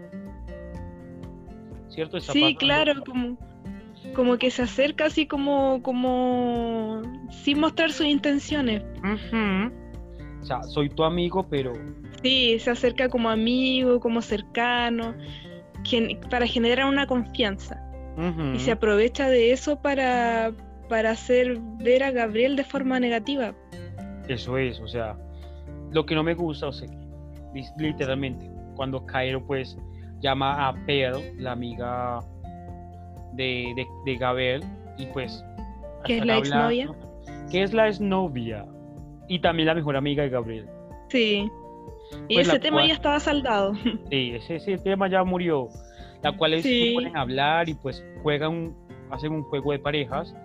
[2.33, 3.37] Sí, claro, como,
[4.15, 8.83] como que se acerca así como, como sin mostrar sus intenciones.
[10.41, 11.73] O sea, soy tu amigo, pero
[12.23, 15.13] Sí, se acerca como amigo, como cercano,
[15.85, 17.81] gen- para generar una confianza.
[18.55, 20.51] Y se aprovecha de eso para,
[20.89, 23.53] para hacer ver a Gabriel de forma negativa.
[24.27, 25.17] eso es, o sea,
[25.91, 26.87] lo que no me gusta, o sea,
[27.77, 29.77] literalmente, cuando Cairo pues
[30.22, 32.20] llama a Pearl, la amiga
[33.34, 34.63] de, de, de Gabriel,
[34.97, 35.43] y pues...
[36.05, 36.86] Que es la exnovia.
[36.89, 38.65] hablando, Que es la exnovia.
[39.28, 40.65] Y también la mejor amiga de Gabriel.
[41.09, 41.49] Sí.
[42.28, 43.74] Y Pues ese tema cual- ya estaba saldado.
[44.09, 45.67] Sí, ese, ese tema ya murió.
[46.24, 46.95] La cual es Sí.
[47.15, 48.76] a hablar y pues juegan,
[49.11, 50.36] hacen un juego de parejas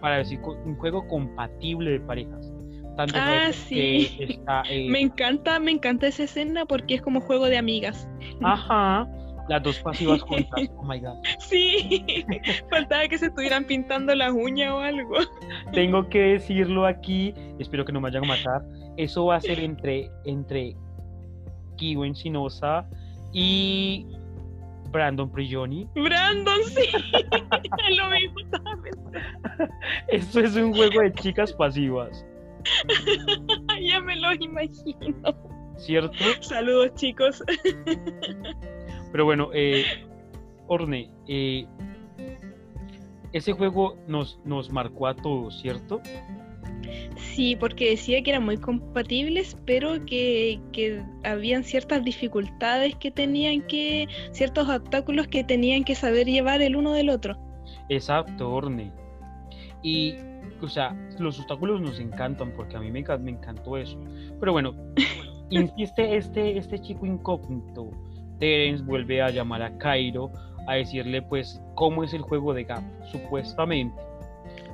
[0.00, 2.52] para decir un juego compatible de parejas.
[2.96, 4.08] Tanto Ah, sí.
[4.16, 8.08] que está, eh, Me encanta, me encanta esa escena porque es como juego de amigas.
[8.42, 9.08] ajá,
[9.50, 10.70] las dos pasivas juntas.
[10.76, 11.18] Oh my god.
[11.40, 12.24] Sí,
[12.70, 15.16] faltaba que se estuvieran pintando las uñas o algo.
[15.72, 18.62] Tengo que decirlo aquí, espero que no me vayan a matar.
[18.96, 20.76] Eso va a ser entre entre
[21.76, 22.88] Kiwen Shinosa
[23.32, 24.06] y
[24.92, 25.88] Brandon Prigioni.
[25.94, 26.88] Brandon, sí.
[27.96, 28.36] Lo mismo.
[30.08, 32.24] Esto es un juego de chicas pasivas,
[33.82, 35.50] Ya me lo imagino.
[35.80, 36.14] ¿cierto?
[36.40, 37.42] Saludos, chicos.
[39.12, 39.84] Pero bueno, eh,
[40.66, 41.66] Orne, eh,
[43.32, 46.00] ese juego nos, nos marcó a todos, ¿cierto?
[47.16, 53.62] Sí, porque decía que eran muy compatibles, pero que, que habían ciertas dificultades que tenían
[53.62, 57.36] que, ciertos obstáculos que tenían que saber llevar el uno del otro.
[57.88, 58.92] Exacto, Orne.
[59.82, 60.14] Y,
[60.60, 63.98] o sea, los obstáculos nos encantan porque a mí me, me encantó eso.
[64.38, 64.74] Pero bueno,
[65.50, 67.90] insiste este, este chico incógnito.
[68.40, 70.32] Terence vuelve a llamar a Cairo
[70.66, 72.82] a decirle, pues, cómo es el juego de Gap,
[73.12, 73.94] supuestamente.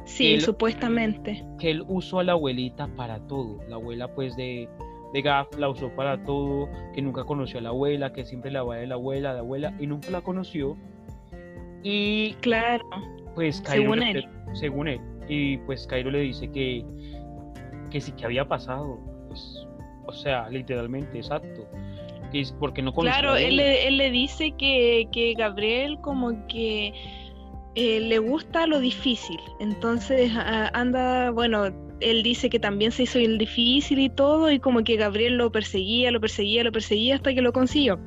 [0.05, 1.45] Sí, supuestamente.
[1.59, 3.59] que él usó a la abuelita para todo.
[3.69, 4.69] La abuela pues de,
[5.13, 8.63] de Gaff la usó para todo, que nunca conoció a la abuela, que siempre la
[8.63, 10.77] va de la abuela, de la abuela, y nunca la conoció.
[11.83, 12.85] Y Claro.
[13.35, 14.29] pues Cairo Según le- él.
[14.55, 15.01] según él.
[15.29, 16.85] Y pues Cairo le dice que,
[17.91, 18.99] que sí que había pasado.
[19.29, 19.67] pues,
[20.07, 21.67] o sea, literalmente, exacto.
[22.31, 25.99] Que es porque no conoció a Claro, la él, él le dice que, que Gabriel
[26.01, 26.93] como que
[27.75, 29.39] eh, le gusta lo difícil.
[29.61, 31.67] Entonces a- anda, bueno,
[32.01, 35.51] él dice que también se hizo el difícil y todo, y como que Gabriel lo
[35.53, 37.99] perseguía, lo perseguía, lo perseguía hasta que lo consiguió.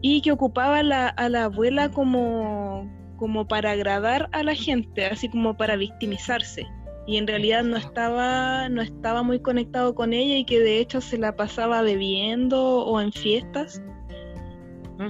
[0.00, 5.06] Y que ocupaba a la, a la abuela como, como para agradar a la gente,
[5.06, 6.66] así como para victimizarse.
[7.06, 11.00] Y en realidad no estaba, no estaba muy conectado con ella y que de hecho
[11.00, 13.82] se la pasaba bebiendo o en fiestas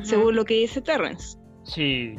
[0.03, 1.39] según lo que dice Terrence.
[1.63, 2.15] Sí,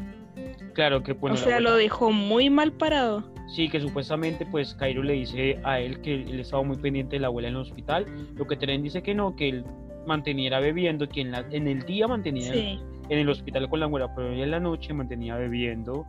[0.74, 1.34] claro que bueno.
[1.36, 3.24] o sea, lo dejó muy mal parado.
[3.48, 7.20] Sí, que supuestamente pues Cairo le dice a él que él estaba muy pendiente de
[7.22, 8.06] la abuela en el hospital,
[8.36, 9.66] lo que Teren dice que no, que él
[10.08, 13.86] manteniera bebiendo, que en, la- en el día mantenía Sí, en el hospital con la
[13.88, 16.06] abuela, pero en la noche mantenía bebiendo,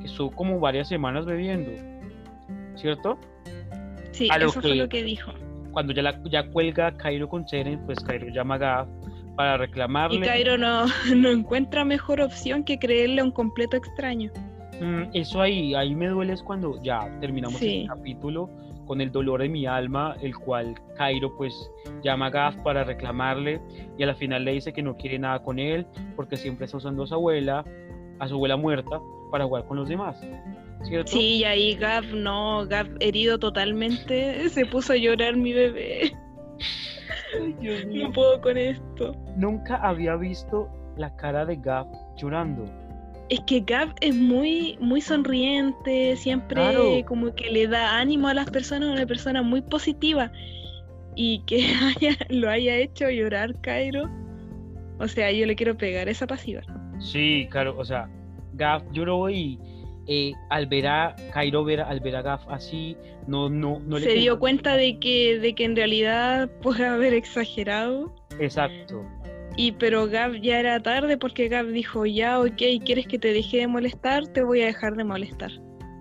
[0.00, 1.70] que estuvo como varias semanas bebiendo,
[2.76, 3.18] ¿cierto?
[4.12, 5.32] sí, A eso fue lo que dijo.
[5.72, 8.88] Cuando ya, la, ya cuelga Cairo con Teren, pues Cairo llama a Gav
[9.36, 10.18] para reclamarle.
[10.18, 14.30] Y Cairo no, no encuentra mejor opción que creerle a un completo extraño.
[14.80, 17.82] Mm, eso ahí, ahí me duele es cuando ya terminamos Sí.
[17.82, 18.50] el capítulo
[18.86, 21.52] con el dolor de mi alma, el cual Cairo pues
[22.02, 23.60] llama a Gaff para reclamarle
[23.98, 26.76] y a la final le dice que no quiere nada con él porque siempre está
[26.76, 27.64] usando a su abuela,
[28.20, 29.00] a su abuela muerta,
[29.30, 30.24] para jugar con los demás.
[30.84, 31.12] ¿Cierto?
[31.12, 36.12] Sí, y ahí Gav no, Gav herido totalmente, se puso a llorar mi bebé.
[37.40, 38.06] Ay, Dios mío.
[38.08, 39.12] No puedo con esto.
[39.36, 42.64] Nunca había visto la cara de Gaff llorando.
[43.28, 46.84] Es que Gav es muy, muy sonriente, siempre Claro.
[47.06, 50.30] como que le da ánimo a las personas, una persona muy positiva.
[51.16, 51.56] Y que
[51.96, 54.08] haya- lo haya hecho llorar Cairo.
[54.98, 56.62] O sea, yo le quiero pegar esa pasiva.
[57.00, 58.08] Sí, claro, o sea,
[58.54, 59.58] Gaff lloró y
[60.06, 62.96] eh, al ver a Cairo ver, al ver a Gaff así,
[63.26, 67.14] no, no, no le Se dio cuenta de que, de que en realidad puede haber
[67.14, 68.14] exagerado.
[68.38, 69.04] Exacto.
[69.56, 73.58] Y pero Gav ya era tarde porque Gav dijo, ya, ok, ¿quieres que te deje
[73.58, 74.26] de molestar?
[74.28, 75.50] Te voy a dejar de molestar.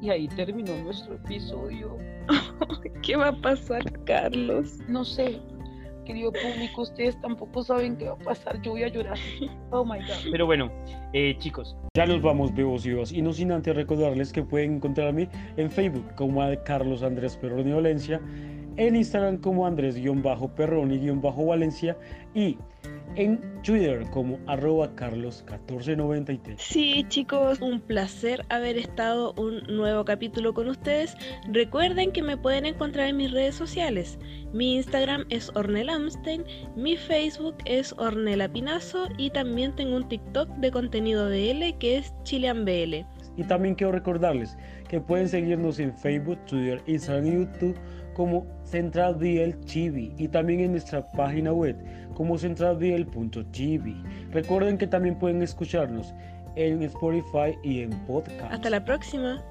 [0.01, 1.97] Y ahí terminó nuestro episodio.
[3.01, 4.79] ¿Qué va a pasar, Carlos?
[4.89, 5.39] No sé,
[6.05, 8.61] querido público, ustedes tampoco saben qué va a pasar.
[8.61, 9.17] Yo voy a llorar.
[9.71, 10.31] Oh my god.
[10.31, 10.71] Pero bueno,
[11.11, 13.11] eh, chicos, Ya nos vamos, bebos y bebas.
[13.11, 15.27] Y no sin antes recordarles que pueden encontrarme
[15.57, 18.21] en Facebook como Carlos Andrés Perroni Valencia,
[18.77, 21.97] en Instagram como Andrés-Perroni-Valencia
[22.33, 22.57] y
[23.15, 26.57] en Twitter como arroba carlos1493.
[26.57, 31.15] Sí, chicos, un placer haber estado un nuevo capítulo con ustedes.
[31.51, 34.19] Recuerden que me pueden encontrar en mis redes sociales.
[34.53, 36.43] Mi Instagram es Ornella Amstein,
[36.75, 42.13] mi Facebook es Ornella Pinazo y también tengo un TikTok de contenido BL que es
[42.23, 43.05] ChileanBL.
[43.37, 44.57] Y también quiero recordarles
[44.87, 47.77] que pueden seguirnos en Facebook, Twitter, Instagram y YouTube
[48.13, 51.75] como CentralBL Chibi y también en nuestra página web
[52.15, 53.95] como centralbl.tv.
[54.31, 56.13] Recuerden que también pueden escucharnos
[56.55, 58.51] en Spotify y en podcast.
[58.51, 59.43] Hasta la próxima.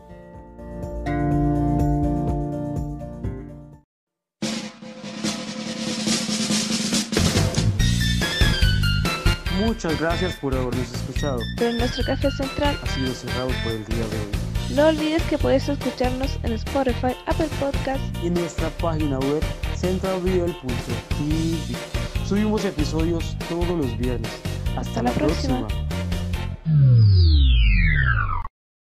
[9.65, 11.41] Muchas gracias por habernos escuchado.
[11.57, 14.27] Pero nuestro café central Ha sido cerrado por el día de hoy.
[14.75, 19.43] No olvides que puedes escucharnos en Spotify, Apple Podcasts Y nuestra página web
[19.77, 22.04] centralbl.tv.
[22.27, 24.31] Subimos episodios todos los viernes.
[24.77, 25.69] Hasta, Hasta la, próxima.